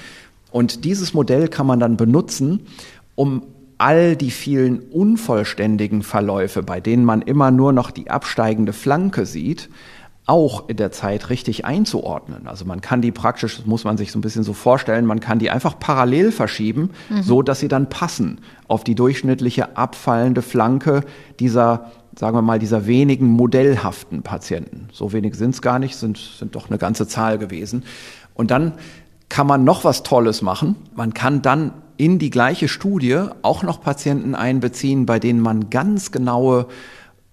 [0.50, 2.66] Und dieses Modell kann man dann benutzen,
[3.14, 3.42] um
[3.78, 9.68] all die vielen unvollständigen Verläufe, bei denen man immer nur noch die absteigende Flanke sieht,
[10.28, 12.48] auch in der Zeit richtig einzuordnen.
[12.48, 15.20] Also man kann die praktisch, das muss man sich so ein bisschen so vorstellen, man
[15.20, 17.22] kann die einfach parallel verschieben, mhm.
[17.22, 21.02] so dass sie dann passen auf die durchschnittliche abfallende Flanke
[21.40, 24.88] dieser, sagen wir mal, dieser wenigen modellhaften Patienten.
[24.92, 27.84] So wenig sind es gar nicht, sind, sind doch eine ganze Zahl gewesen.
[28.34, 28.72] Und dann
[29.28, 30.74] kann man noch was Tolles machen.
[30.96, 36.10] Man kann dann in die gleiche Studie auch noch Patienten einbeziehen, bei denen man ganz
[36.10, 36.66] genaue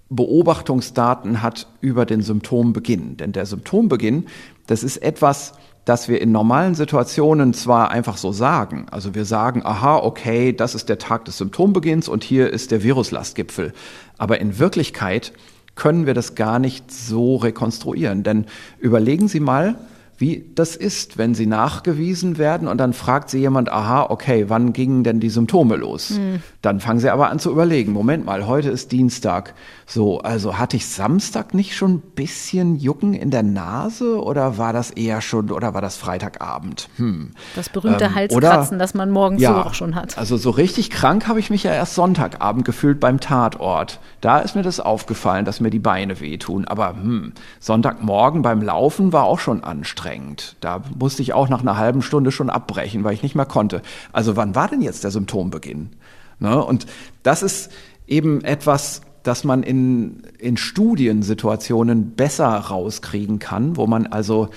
[0.09, 3.17] Beobachtungsdaten hat über den Symptombeginn.
[3.17, 4.25] Denn der Symptombeginn,
[4.67, 5.53] das ist etwas,
[5.86, 10.73] das wir in normalen Situationen zwar einfach so sagen, also wir sagen, aha, okay, das
[10.73, 13.71] ist der Tag des Symptombeginns und hier ist der Viruslastgipfel.
[14.18, 15.34] Aber in Wirklichkeit
[15.76, 18.24] können wir das gar nicht so rekonstruieren.
[18.24, 18.45] Denn
[18.80, 19.76] überlegen Sie mal,
[20.18, 24.72] wie das ist, wenn sie nachgewiesen werden und dann fragt sie jemand, aha, okay, wann
[24.72, 26.11] gingen denn die Symptome los?
[26.11, 26.41] Mhm.
[26.61, 29.53] Dann fangen sie aber an zu überlegen, Moment mal, heute ist Dienstag.
[29.88, 34.73] So, also hatte ich Samstag nicht schon ein bisschen Jucken in der Nase oder war
[34.73, 36.89] das eher schon, oder war das Freitagabend?
[36.97, 37.31] Hm.
[37.55, 40.17] Das berühmte ähm, Halskratzen, oder, das man morgens ja, so auch schon hat.
[40.17, 43.99] Also so richtig krank habe ich mich ja erst Sonntagabend gefühlt beim Tatort.
[44.21, 46.65] Da ist mir das aufgefallen, dass mir die Beine wehtun.
[46.65, 50.55] Aber hm, Sonntagmorgen beim Laufen war auch schon anstrengend.
[50.61, 53.83] Da musste ich auch nach einer halben Stunde schon abbrechen, weil ich nicht mehr konnte.
[54.11, 55.91] Also wann war denn jetzt der Symptombeginn?
[56.39, 56.63] Ne?
[56.63, 56.88] Und
[57.21, 57.71] das ist
[58.07, 64.49] eben etwas, das man in, in Studiensituationen besser rauskriegen kann, wo man also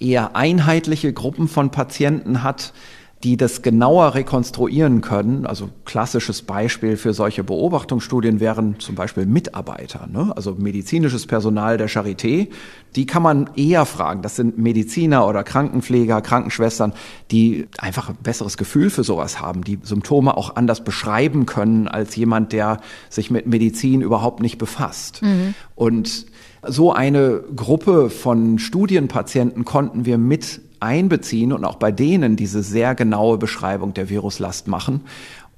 [0.00, 2.72] eher einheitliche Gruppen von Patienten hat,
[3.24, 5.46] die das genauer rekonstruieren können.
[5.46, 10.30] Also klassisches Beispiel für solche Beobachtungsstudien wären zum Beispiel Mitarbeiter, ne?
[10.36, 12.48] also medizinisches Personal der Charité.
[12.96, 14.20] Die kann man eher fragen.
[14.20, 16.92] Das sind Mediziner oder Krankenpfleger, Krankenschwestern,
[17.30, 22.14] die einfach ein besseres Gefühl für sowas haben, die Symptome auch anders beschreiben können als
[22.16, 25.22] jemand, der sich mit Medizin überhaupt nicht befasst.
[25.22, 25.54] Mhm.
[25.74, 26.26] Und
[26.66, 32.94] so eine Gruppe von Studienpatienten konnten wir mit einbeziehen und auch bei denen diese sehr
[32.94, 35.02] genaue Beschreibung der Viruslast machen.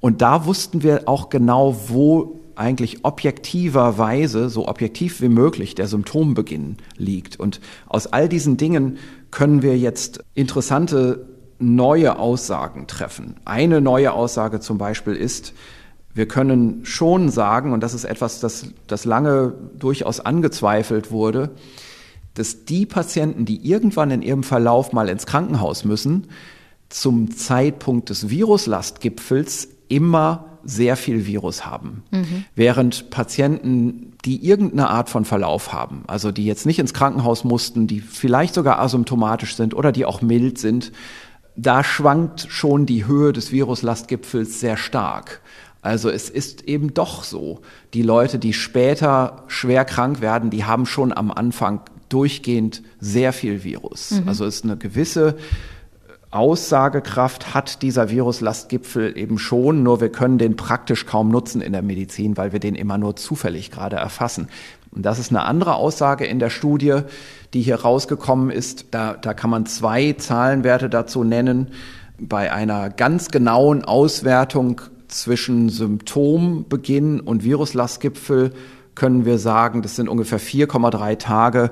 [0.01, 6.77] Und da wussten wir auch genau, wo eigentlich objektiverweise, so objektiv wie möglich, der Symptombeginn
[6.97, 7.39] liegt.
[7.39, 8.99] Und aus all diesen Dingen
[9.31, 11.27] können wir jetzt interessante
[11.59, 13.37] neue Aussagen treffen.
[13.45, 15.53] Eine neue Aussage zum Beispiel ist,
[16.15, 21.51] wir können schon sagen, und das ist etwas, das, das lange durchaus angezweifelt wurde,
[22.37, 26.29] dass die Patienten, die irgendwann in ihrem Verlauf mal ins Krankenhaus müssen,
[26.89, 32.03] zum Zeitpunkt des Viruslastgipfels immer sehr viel Virus haben.
[32.11, 32.45] Mhm.
[32.55, 37.87] Während Patienten, die irgendeine Art von Verlauf haben, also die jetzt nicht ins Krankenhaus mussten,
[37.87, 40.93] die vielleicht sogar asymptomatisch sind oder die auch mild sind,
[41.57, 45.41] da schwankt schon die Höhe des Viruslastgipfels sehr stark.
[45.81, 47.61] Also es ist eben doch so,
[47.95, 53.65] die Leute, die später schwer krank werden, die haben schon am Anfang durchgehend sehr viel
[53.65, 54.13] Virus.
[54.13, 54.29] Mhm.
[54.29, 55.37] Also ist eine gewisse
[56.31, 61.83] Aussagekraft hat dieser Viruslastgipfel eben schon, nur wir können den praktisch kaum nutzen in der
[61.83, 64.49] Medizin, weil wir den immer nur zufällig gerade erfassen.
[64.91, 67.01] Und das ist eine andere Aussage in der Studie,
[67.55, 68.87] die hier rausgekommen ist.
[68.91, 71.69] Da, da kann man zwei Zahlenwerte dazu nennen.
[72.19, 78.53] Bei einer ganz genauen Auswertung zwischen Symptombeginn und Viruslastgipfel
[78.97, 81.71] können wir sagen, das sind ungefähr 4,3 Tage,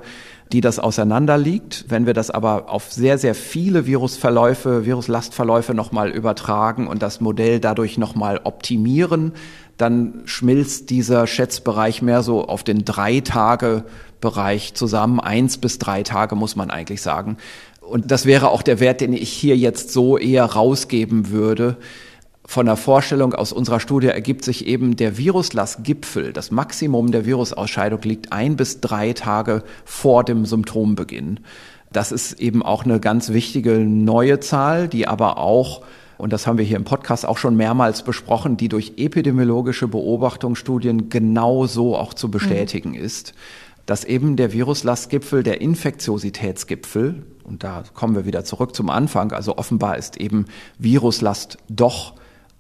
[0.53, 1.87] die das auseinanderliegt.
[1.89, 7.59] Wenn wir das aber auf sehr, sehr viele Virusverläufe, Viruslastverläufe nochmal übertragen und das Modell
[7.59, 9.33] dadurch nochmal optimieren,
[9.77, 13.85] dann schmilzt dieser Schätzbereich mehr so auf den drei Tage
[14.21, 15.19] Bereich zusammen.
[15.19, 17.37] Eins bis drei Tage muss man eigentlich sagen.
[17.81, 21.77] Und das wäre auch der Wert, den ich hier jetzt so eher rausgeben würde
[22.47, 28.03] von der Vorstellung aus unserer Studie ergibt sich eben der Viruslastgipfel, das Maximum der Virusausscheidung
[28.03, 31.41] liegt ein bis drei Tage vor dem Symptombeginn.
[31.91, 35.83] Das ist eben auch eine ganz wichtige neue Zahl, die aber auch
[36.17, 41.09] und das haben wir hier im Podcast auch schon mehrmals besprochen, die durch epidemiologische Beobachtungsstudien
[41.09, 43.05] genau so auch zu bestätigen mhm.
[43.05, 43.35] ist,
[43.85, 49.59] dass eben der Viruslastgipfel, der Infektiositätsgipfel, und da kommen wir wieder zurück zum Anfang, also
[49.59, 50.47] offenbar ist eben
[50.79, 52.15] Viruslast doch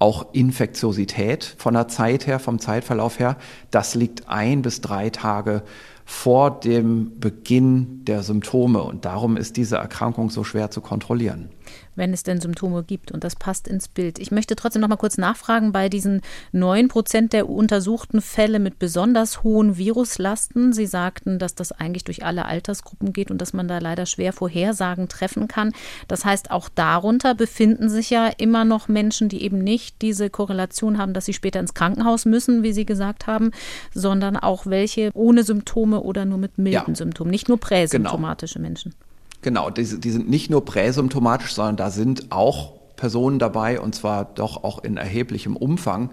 [0.05, 3.39] auch Infektiosität von der Zeit her, vom Zeitverlauf her,
[3.71, 5.63] das liegt ein bis drei Tage
[6.05, 8.83] vor dem Beginn der Symptome.
[8.83, 11.49] Und darum ist diese Erkrankung so schwer zu kontrollieren
[11.97, 13.13] wenn es denn Symptome gibt.
[13.13, 14.19] Und das passt ins Bild.
[14.19, 16.23] Ich möchte trotzdem noch mal kurz nachfragen bei diesen
[16.53, 20.73] 9 Prozent der untersuchten Fälle mit besonders hohen Viruslasten.
[20.73, 24.33] Sie sagten, dass das eigentlich durch alle Altersgruppen geht und dass man da leider schwer
[24.33, 25.73] Vorhersagen treffen kann.
[26.09, 30.99] Das heißt, auch darunter befinden sich ja immer noch Menschen, die eben nicht diese Korrelation
[30.99, 33.51] haben, dass sie später ins Krankenhaus müssen, wie Sie gesagt haben,
[33.93, 36.95] sondern auch welche ohne Symptome oder nur mit milden ja.
[36.95, 38.69] Symptomen, nicht nur präsymptomatische genau.
[38.69, 38.95] Menschen.
[39.45, 44.25] Genau, die, die sind nicht nur präsymptomatisch, sondern da sind auch Personen dabei, und zwar
[44.25, 46.11] doch auch in erheblichem Umfang,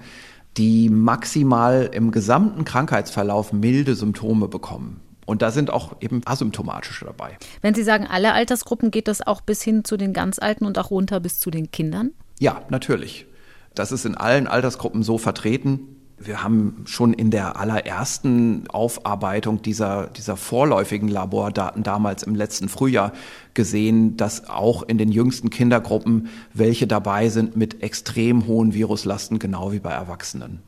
[0.57, 4.99] die maximal im gesamten Krankheitsverlauf milde Symptome bekommen.
[5.25, 7.37] Und da sind auch eben asymptomatische dabei.
[7.61, 10.77] Wenn Sie sagen, alle Altersgruppen, geht das auch bis hin zu den ganz Alten und
[10.77, 12.11] auch runter bis zu den Kindern?
[12.37, 13.27] Ja, natürlich.
[13.75, 16.00] Das ist in allen Altersgruppen so vertreten.
[16.23, 23.13] Wir haben schon in der allerersten Aufarbeitung dieser, dieser vorläufigen Labordaten damals im letzten Frühjahr
[23.53, 29.71] gesehen, dass auch in den jüngsten Kindergruppen welche dabei sind mit extrem hohen Viruslasten, genau
[29.71, 30.59] wie bei Erwachsenen.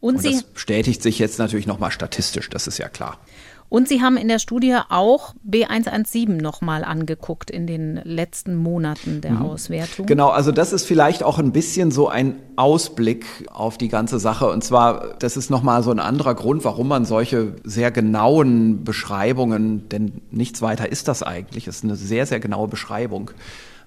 [0.00, 3.18] Und, Und das bestätigt sich jetzt natürlich nochmal statistisch, das ist ja klar.
[3.70, 9.30] Und Sie haben in der Studie auch B117 nochmal angeguckt in den letzten Monaten der
[9.30, 9.42] mhm.
[9.42, 10.06] Auswertung.
[10.06, 14.50] Genau, also das ist vielleicht auch ein bisschen so ein Ausblick auf die ganze Sache.
[14.50, 19.88] Und zwar, das ist nochmal so ein anderer Grund, warum man solche sehr genauen Beschreibungen,
[19.88, 23.30] denn nichts weiter ist das eigentlich, es ist eine sehr, sehr genaue Beschreibung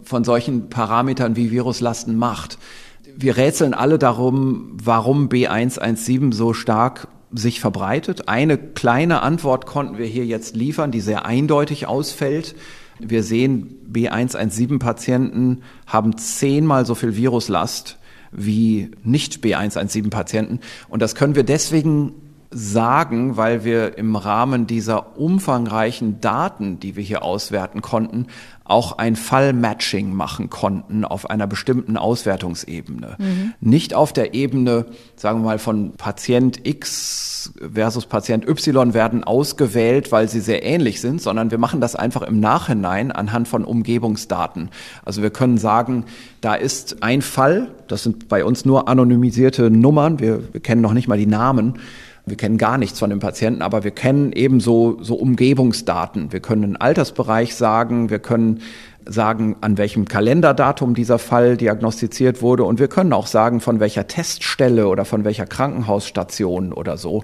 [0.01, 2.57] von solchen Parametern wie Viruslasten macht.
[3.05, 8.29] Wir rätseln alle darum, warum B117 so stark sich verbreitet.
[8.29, 12.55] Eine kleine Antwort konnten wir hier jetzt liefern, die sehr eindeutig ausfällt.
[12.99, 17.97] Wir sehen, B117-Patienten haben zehnmal so viel Viruslast
[18.31, 20.59] wie nicht B117-Patienten.
[20.87, 22.13] Und das können wir deswegen
[22.53, 28.27] sagen, weil wir im Rahmen dieser umfangreichen Daten, die wir hier auswerten konnten,
[28.65, 33.15] auch ein Fallmatching machen konnten auf einer bestimmten Auswertungsebene.
[33.17, 33.53] Mhm.
[33.59, 34.85] Nicht auf der Ebene,
[35.15, 41.01] sagen wir mal, von Patient X versus Patient Y werden ausgewählt, weil sie sehr ähnlich
[41.01, 44.69] sind, sondern wir machen das einfach im Nachhinein anhand von Umgebungsdaten.
[45.03, 46.05] Also wir können sagen,
[46.39, 50.93] da ist ein Fall, das sind bei uns nur anonymisierte Nummern, wir, wir kennen noch
[50.93, 51.79] nicht mal die Namen,
[52.25, 56.31] wir kennen gar nichts von dem Patienten, aber wir kennen ebenso so Umgebungsdaten.
[56.31, 58.61] Wir können einen Altersbereich sagen, wir können
[59.05, 64.07] sagen, an welchem Kalenderdatum dieser Fall diagnostiziert wurde und wir können auch sagen, von welcher
[64.07, 67.23] Teststelle oder von welcher Krankenhausstation oder so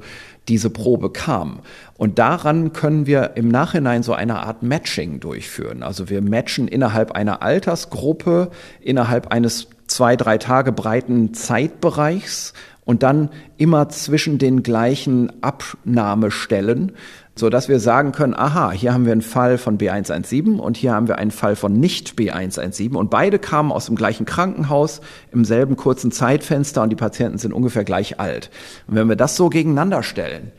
[0.50, 1.60] diese Probe kam.
[1.96, 5.84] Und daran können wir im Nachhinein so eine Art Matching durchführen.
[5.84, 8.50] Also wir matchen innerhalb einer Altersgruppe,
[8.82, 12.54] innerhalb eines zwei, drei Tage breiten Zeitbereichs
[12.90, 16.94] und dann immer zwischen den gleichen Abnahmestellen,
[17.36, 20.96] so dass wir sagen können, aha, hier haben wir einen Fall von B117 und hier
[20.96, 25.46] haben wir einen Fall von nicht B117 und beide kamen aus dem gleichen Krankenhaus im
[25.46, 28.50] selben kurzen Zeitfenster und die Patienten sind ungefähr gleich alt.
[28.88, 30.52] Und wenn wir das so gegeneinander stellen,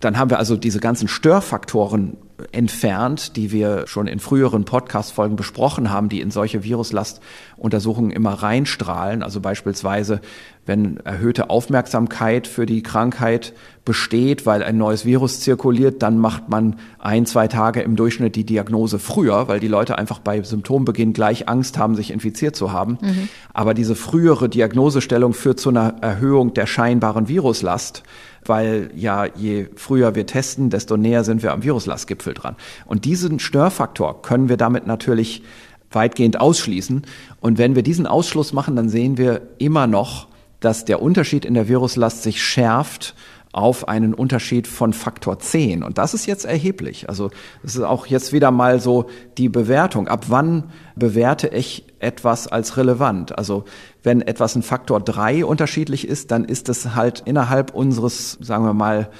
[0.00, 2.16] dann haben wir also diese ganzen Störfaktoren
[2.52, 9.24] entfernt, die wir schon in früheren Podcast-Folgen besprochen haben, die in solche Viruslastuntersuchungen immer reinstrahlen.
[9.24, 10.20] Also beispielsweise,
[10.64, 16.76] wenn erhöhte Aufmerksamkeit für die Krankheit besteht, weil ein neues Virus zirkuliert, dann macht man
[17.00, 21.48] ein, zwei Tage im Durchschnitt die Diagnose früher, weil die Leute einfach bei Symptombeginn gleich
[21.48, 22.98] Angst haben, sich infiziert zu haben.
[23.00, 23.28] Mhm.
[23.52, 28.04] Aber diese frühere Diagnosestellung führt zu einer Erhöhung der scheinbaren Viruslast
[28.44, 32.56] weil ja je früher wir testen, desto näher sind wir am Viruslastgipfel dran.
[32.86, 35.42] Und diesen Störfaktor können wir damit natürlich
[35.90, 37.02] weitgehend ausschließen.
[37.40, 40.28] Und wenn wir diesen Ausschluss machen, dann sehen wir immer noch,
[40.60, 43.14] dass der Unterschied in der Viruslast sich schärft
[43.52, 45.82] auf einen Unterschied von Faktor 10.
[45.82, 47.08] Und das ist jetzt erheblich.
[47.08, 47.30] Also
[47.62, 49.06] das ist auch jetzt wieder mal so
[49.38, 50.08] die Bewertung.
[50.08, 50.64] Ab wann
[50.96, 53.38] bewerte ich etwas als relevant?
[53.38, 53.64] Also
[54.02, 58.74] wenn etwas ein Faktor 3 unterschiedlich ist, dann ist es halt innerhalb unseres, sagen wir
[58.74, 59.10] mal,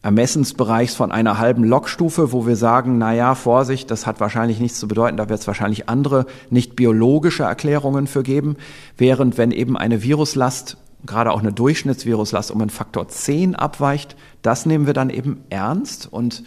[0.00, 4.78] Ermessensbereichs von einer halben Lokstufe, wo wir sagen, na ja, Vorsicht, das hat wahrscheinlich nichts
[4.78, 8.56] zu bedeuten, da wird es wahrscheinlich andere nicht biologische Erklärungen für geben,
[8.96, 10.76] während wenn eben eine Viruslast
[11.06, 16.08] gerade auch eine Durchschnittsviruslast um einen Faktor 10 abweicht, das nehmen wir dann eben ernst
[16.10, 16.42] und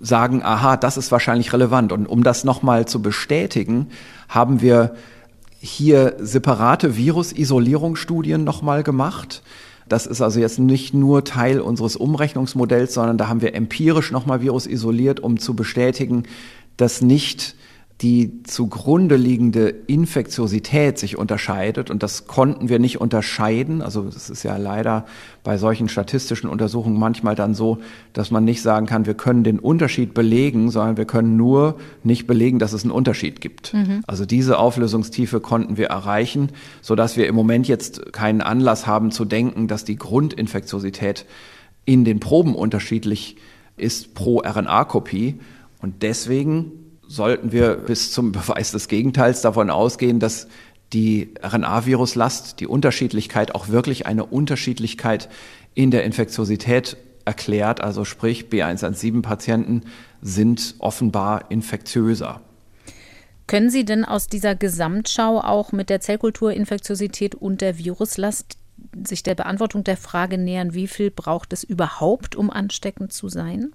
[0.00, 1.92] sagen, aha, das ist wahrscheinlich relevant.
[1.92, 3.88] Und um das nochmal zu bestätigen,
[4.28, 4.94] haben wir
[5.60, 9.42] hier separate Virusisolierungsstudien nochmal gemacht.
[9.88, 14.40] Das ist also jetzt nicht nur Teil unseres Umrechnungsmodells, sondern da haben wir empirisch nochmal
[14.40, 16.24] Virus isoliert, um zu bestätigen,
[16.76, 17.54] dass nicht
[18.00, 21.90] die zugrunde liegende Infektiosität sich unterscheidet.
[21.90, 23.82] Und das konnten wir nicht unterscheiden.
[23.82, 25.06] Also es ist ja leider
[25.44, 27.78] bei solchen statistischen Untersuchungen manchmal dann so,
[28.12, 32.26] dass man nicht sagen kann, wir können den Unterschied belegen, sondern wir können nur nicht
[32.26, 33.72] belegen, dass es einen Unterschied gibt.
[33.72, 34.02] Mhm.
[34.08, 36.50] Also diese Auflösungstiefe konnten wir erreichen,
[36.82, 41.26] sodass wir im Moment jetzt keinen Anlass haben zu denken, dass die Grundinfektiosität
[41.84, 43.36] in den Proben unterschiedlich
[43.76, 45.36] ist pro RNA-Kopie.
[45.80, 46.72] Und deswegen
[47.14, 50.48] sollten wir bis zum Beweis des Gegenteils davon ausgehen, dass
[50.92, 55.28] die RNA-Viruslast, die Unterschiedlichkeit auch wirklich eine Unterschiedlichkeit
[55.74, 57.80] in der Infektiosität erklärt.
[57.80, 59.82] Also sprich, B117-Patienten
[60.22, 62.40] sind offenbar infektiöser.
[63.46, 68.56] Können Sie denn aus dieser Gesamtschau auch mit der Zellkulturinfektiosität und der Viruslast
[69.06, 73.72] sich der Beantwortung der Frage nähern, wie viel braucht es überhaupt, um ansteckend zu sein?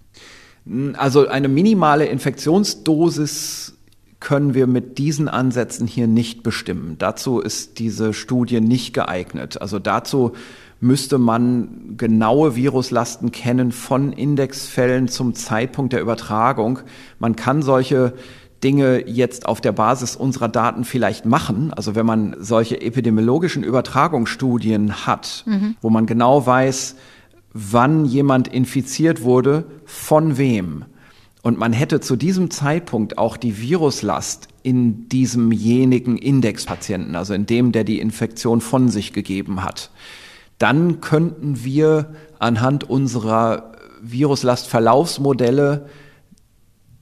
[0.98, 3.74] Also eine minimale Infektionsdosis
[4.20, 6.96] können wir mit diesen Ansätzen hier nicht bestimmen.
[7.00, 9.62] Dazu ist diese Studie nicht geeignet.
[9.62, 10.34] Also dazu
[10.82, 16.80] müsste man genaue Viruslasten kennen von Indexfällen zum Zeitpunkt der Übertragung.
[17.18, 18.14] Man kann solche
[18.64, 21.74] Dinge jetzt auf der Basis unserer Daten vielleicht machen.
[21.74, 25.76] Also wenn man solche epidemiologischen Übertragungsstudien hat, mhm.
[25.82, 26.96] wo man genau weiß,
[27.54, 30.86] wann jemand infiziert wurde, von wem.
[31.42, 37.72] Und man hätte zu diesem Zeitpunkt auch die Viruslast in diesemjenigen Indexpatienten, also in dem,
[37.72, 39.90] der die Infektion von sich gegeben hat.
[40.58, 43.72] Dann könnten wir anhand unserer
[44.02, 45.88] Viruslastverlaufsmodelle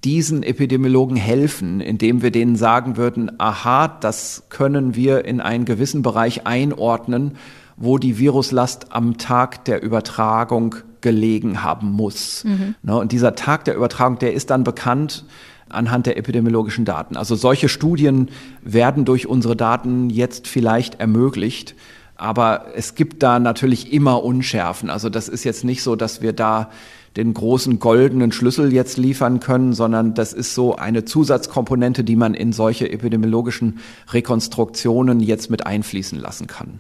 [0.04, 6.04] diesen Epidemiologen helfen, indem wir denen sagen würden, aha, das können wir in einen gewissen
[6.04, 7.38] Bereich einordnen
[7.78, 12.43] wo die Viruslast am Tag der Übertragung gelegen haben muss.
[12.43, 12.75] Mhm.
[12.82, 15.25] Ne, und dieser Tag der Übertragung, der ist dann bekannt
[15.69, 17.15] anhand der epidemiologischen Daten.
[17.17, 18.30] Also solche Studien
[18.63, 21.75] werden durch unsere Daten jetzt vielleicht ermöglicht.
[22.15, 24.89] Aber es gibt da natürlich immer Unschärfen.
[24.89, 26.71] Also das ist jetzt nicht so, dass wir da
[27.15, 32.34] den großen goldenen Schlüssel jetzt liefern können, sondern das ist so eine Zusatzkomponente, die man
[32.34, 33.80] in solche epidemiologischen
[34.11, 36.80] Rekonstruktionen jetzt mit einfließen lassen kann.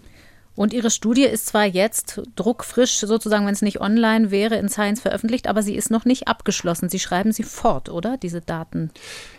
[0.57, 4.99] Und Ihre Studie ist zwar jetzt druckfrisch, sozusagen, wenn es nicht online wäre, in Science
[4.99, 6.89] veröffentlicht, aber sie ist noch nicht abgeschlossen.
[6.89, 8.17] Sie schreiben sie fort, oder?
[8.17, 8.89] Diese Daten.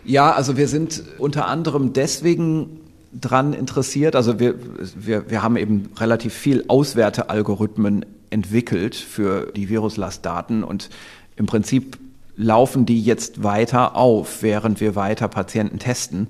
[0.05, 2.79] Ja, also wir sind unter anderem deswegen
[3.13, 4.15] dran interessiert.
[4.15, 4.55] Also wir,
[4.95, 10.89] wir, wir haben eben relativ viel Auswertealgorithmen entwickelt für die Viruslastdaten und
[11.35, 11.97] im Prinzip
[12.37, 16.27] laufen die jetzt weiter auf, während wir weiter Patienten testen.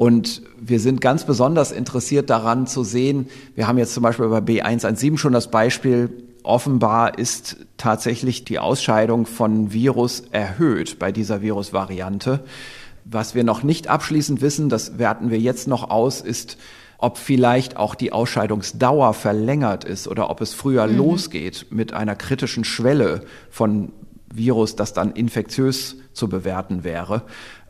[0.00, 4.38] Und wir sind ganz besonders interessiert daran zu sehen, wir haben jetzt zum Beispiel bei
[4.38, 6.08] B117 schon das Beispiel,
[6.42, 12.40] offenbar ist tatsächlich die Ausscheidung von Virus erhöht bei dieser Virusvariante.
[13.04, 16.56] Was wir noch nicht abschließend wissen, das werten wir jetzt noch aus, ist,
[16.96, 20.96] ob vielleicht auch die Ausscheidungsdauer verlängert ist oder ob es früher mhm.
[20.96, 23.20] losgeht mit einer kritischen Schwelle
[23.50, 23.92] von
[24.32, 27.22] Virus, das dann infektiös zu bewerten wäre.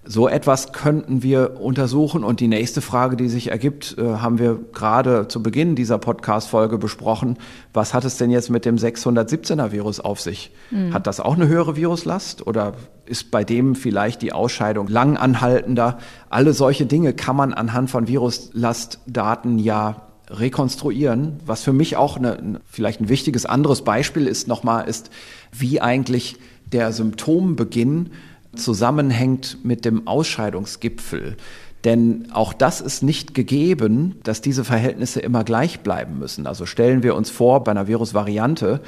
[0.02, 2.24] So etwas könnten wir untersuchen.
[2.24, 6.78] Und die nächste Frage, die sich ergibt, äh, haben wir gerade zu Beginn dieser Podcast-Folge
[6.78, 7.36] besprochen.
[7.74, 10.52] Was hat es denn jetzt mit dem 617er Virus auf sich?
[10.70, 10.94] Mhm.
[10.94, 12.72] Hat das auch eine höhere Viruslast oder
[13.04, 15.98] ist bei dem vielleicht die Ausscheidung lang anhaltender?
[16.30, 21.40] Alle solche Dinge kann man anhand von Viruslastdaten ja rekonstruieren.
[21.44, 25.10] Was für mich auch eine, vielleicht ein wichtiges anderes Beispiel ist nochmal, ist,
[25.52, 26.36] wie eigentlich
[26.72, 28.10] der Symptombeginn
[28.54, 31.36] zusammenhängt mit dem Ausscheidungsgipfel.
[31.84, 36.46] Denn auch das ist nicht gegeben, dass diese Verhältnisse immer gleich bleiben müssen.
[36.46, 38.80] Also stellen wir uns vor, bei einer Virusvariante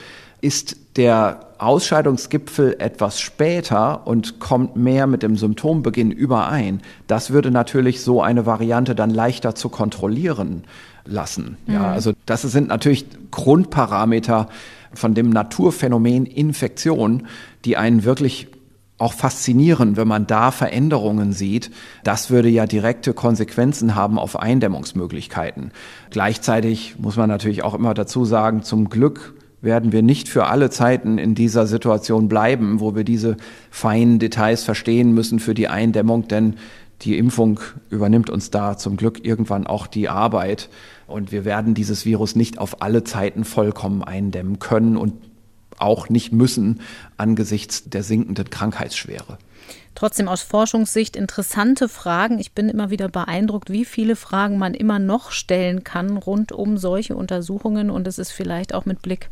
[0.42, 6.82] ist der Ausscheidungsgipfel etwas später und kommt mehr mit dem Symptombeginn überein.
[7.06, 10.64] Das würde natürlich so eine Variante dann leichter zu kontrollieren
[11.04, 11.56] lassen.
[11.66, 11.74] Mhm.
[11.74, 14.48] Ja, also das sind natürlich Grundparameter
[14.92, 17.26] von dem Naturphänomen Infektion,
[17.64, 18.48] die einen wirklich
[19.02, 21.70] auch faszinierend, wenn man da Veränderungen sieht.
[22.04, 25.72] Das würde ja direkte Konsequenzen haben auf Eindämmungsmöglichkeiten.
[26.10, 30.70] Gleichzeitig muss man natürlich auch immer dazu sagen, zum Glück werden wir nicht für alle
[30.70, 33.36] Zeiten in dieser Situation bleiben, wo wir diese
[33.70, 36.54] feinen Details verstehen müssen für die Eindämmung, denn
[37.02, 40.68] die Impfung übernimmt uns da zum Glück irgendwann auch die Arbeit
[41.08, 45.14] und wir werden dieses Virus nicht auf alle Zeiten vollkommen eindämmen können und
[45.82, 46.80] auch nicht müssen
[47.16, 49.38] angesichts der sinkenden Krankheitsschwere.
[49.94, 52.38] Trotzdem aus Forschungssicht interessante Fragen.
[52.38, 56.78] Ich bin immer wieder beeindruckt, wie viele Fragen man immer noch stellen kann rund um
[56.78, 57.90] solche Untersuchungen.
[57.90, 59.28] Und es ist vielleicht auch mit Blick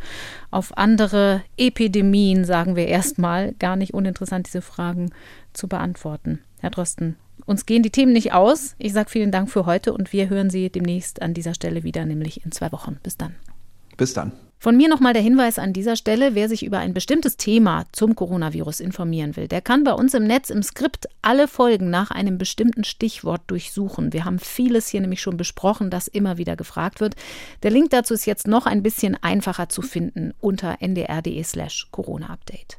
[0.50, 5.12] auf andere Epidemien, sagen wir erstmal, gar nicht uninteressant, diese Fragen
[5.54, 6.40] zu beantworten.
[6.60, 8.74] Herr Drosten, uns gehen die Themen nicht aus.
[8.78, 12.04] Ich sage vielen Dank für heute und wir hören Sie demnächst an dieser Stelle wieder,
[12.04, 12.98] nämlich in zwei Wochen.
[13.02, 13.34] Bis dann.
[14.00, 14.32] Bis dann.
[14.58, 18.14] Von mir nochmal der Hinweis an dieser Stelle, wer sich über ein bestimmtes Thema zum
[18.14, 22.38] Coronavirus informieren will, der kann bei uns im Netz im Skript alle Folgen nach einem
[22.38, 24.14] bestimmten Stichwort durchsuchen.
[24.14, 27.14] Wir haben vieles hier nämlich schon besprochen, das immer wieder gefragt wird.
[27.62, 32.78] Der Link dazu ist jetzt noch ein bisschen einfacher zu finden unter ndr.de slash Corona-Update.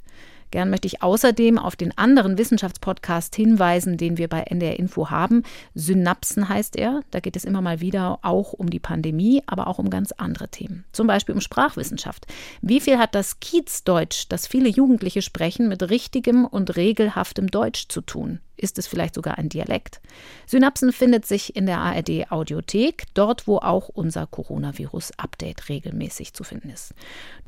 [0.51, 5.43] Gern möchte ich außerdem auf den anderen Wissenschaftspodcast hinweisen, den wir bei NDR Info haben.
[5.73, 7.01] Synapsen heißt er.
[7.09, 10.49] Da geht es immer mal wieder auch um die Pandemie, aber auch um ganz andere
[10.49, 10.83] Themen.
[10.91, 12.27] Zum Beispiel um Sprachwissenschaft.
[12.61, 18.01] Wie viel hat das Kiezdeutsch, das viele Jugendliche sprechen, mit richtigem und regelhaftem Deutsch zu
[18.01, 18.39] tun?
[18.62, 20.01] Ist es vielleicht sogar ein Dialekt?
[20.45, 26.70] Synapsen findet sich in der ARD Audiothek, dort wo auch unser Coronavirus-Update regelmäßig zu finden
[26.70, 26.93] ist.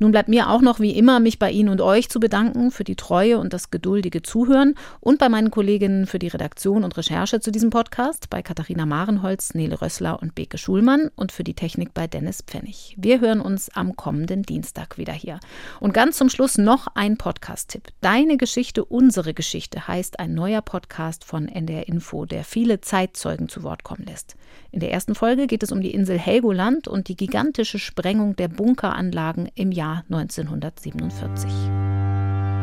[0.00, 2.82] Nun bleibt mir auch noch wie immer, mich bei Ihnen und euch zu bedanken für
[2.82, 7.38] die Treue und das geduldige Zuhören und bei meinen Kolleginnen für die Redaktion und Recherche
[7.38, 11.94] zu diesem Podcast, bei Katharina Marenholz, Nele Rössler und Beke Schulmann und für die Technik
[11.94, 12.96] bei Dennis Pfennig.
[12.98, 15.38] Wir hören uns am kommenden Dienstag wieder hier.
[15.78, 17.84] Und ganz zum Schluss noch ein Podcast-Tipp.
[18.00, 23.50] Deine Geschichte, unsere Geschichte heißt ein neuer Podcast Podcast von NDR Info, der viele Zeitzeugen
[23.50, 24.36] zu Wort kommen lässt.
[24.72, 28.48] In der ersten Folge geht es um die Insel Helgoland und die gigantische Sprengung der
[28.48, 31.50] Bunkeranlagen im Jahr 1947.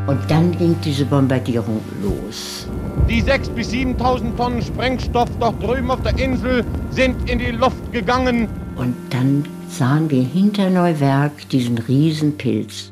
[0.07, 2.67] Und dann ging diese Bombardierung los.
[3.07, 7.91] Die 6.000 bis 7.000 Tonnen Sprengstoff dort drüben auf der Insel sind in die Luft
[7.91, 8.47] gegangen.
[8.75, 12.91] Und dann sahen wir hinter Neuwerk diesen Riesenpilz.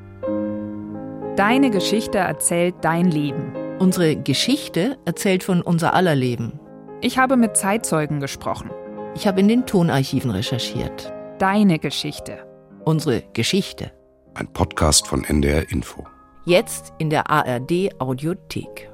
[1.35, 3.68] Deine Geschichte erzählt dein Leben.
[3.79, 6.59] Unsere Geschichte erzählt von unser aller Leben.
[6.99, 8.71] Ich habe mit Zeitzeugen gesprochen.
[9.15, 11.13] Ich habe in den Tonarchiven recherchiert.
[11.39, 12.45] Deine Geschichte.
[12.83, 13.93] Unsere Geschichte.
[14.33, 16.05] Ein Podcast von NDR Info.
[16.45, 18.91] Jetzt in der ARD Audiothek.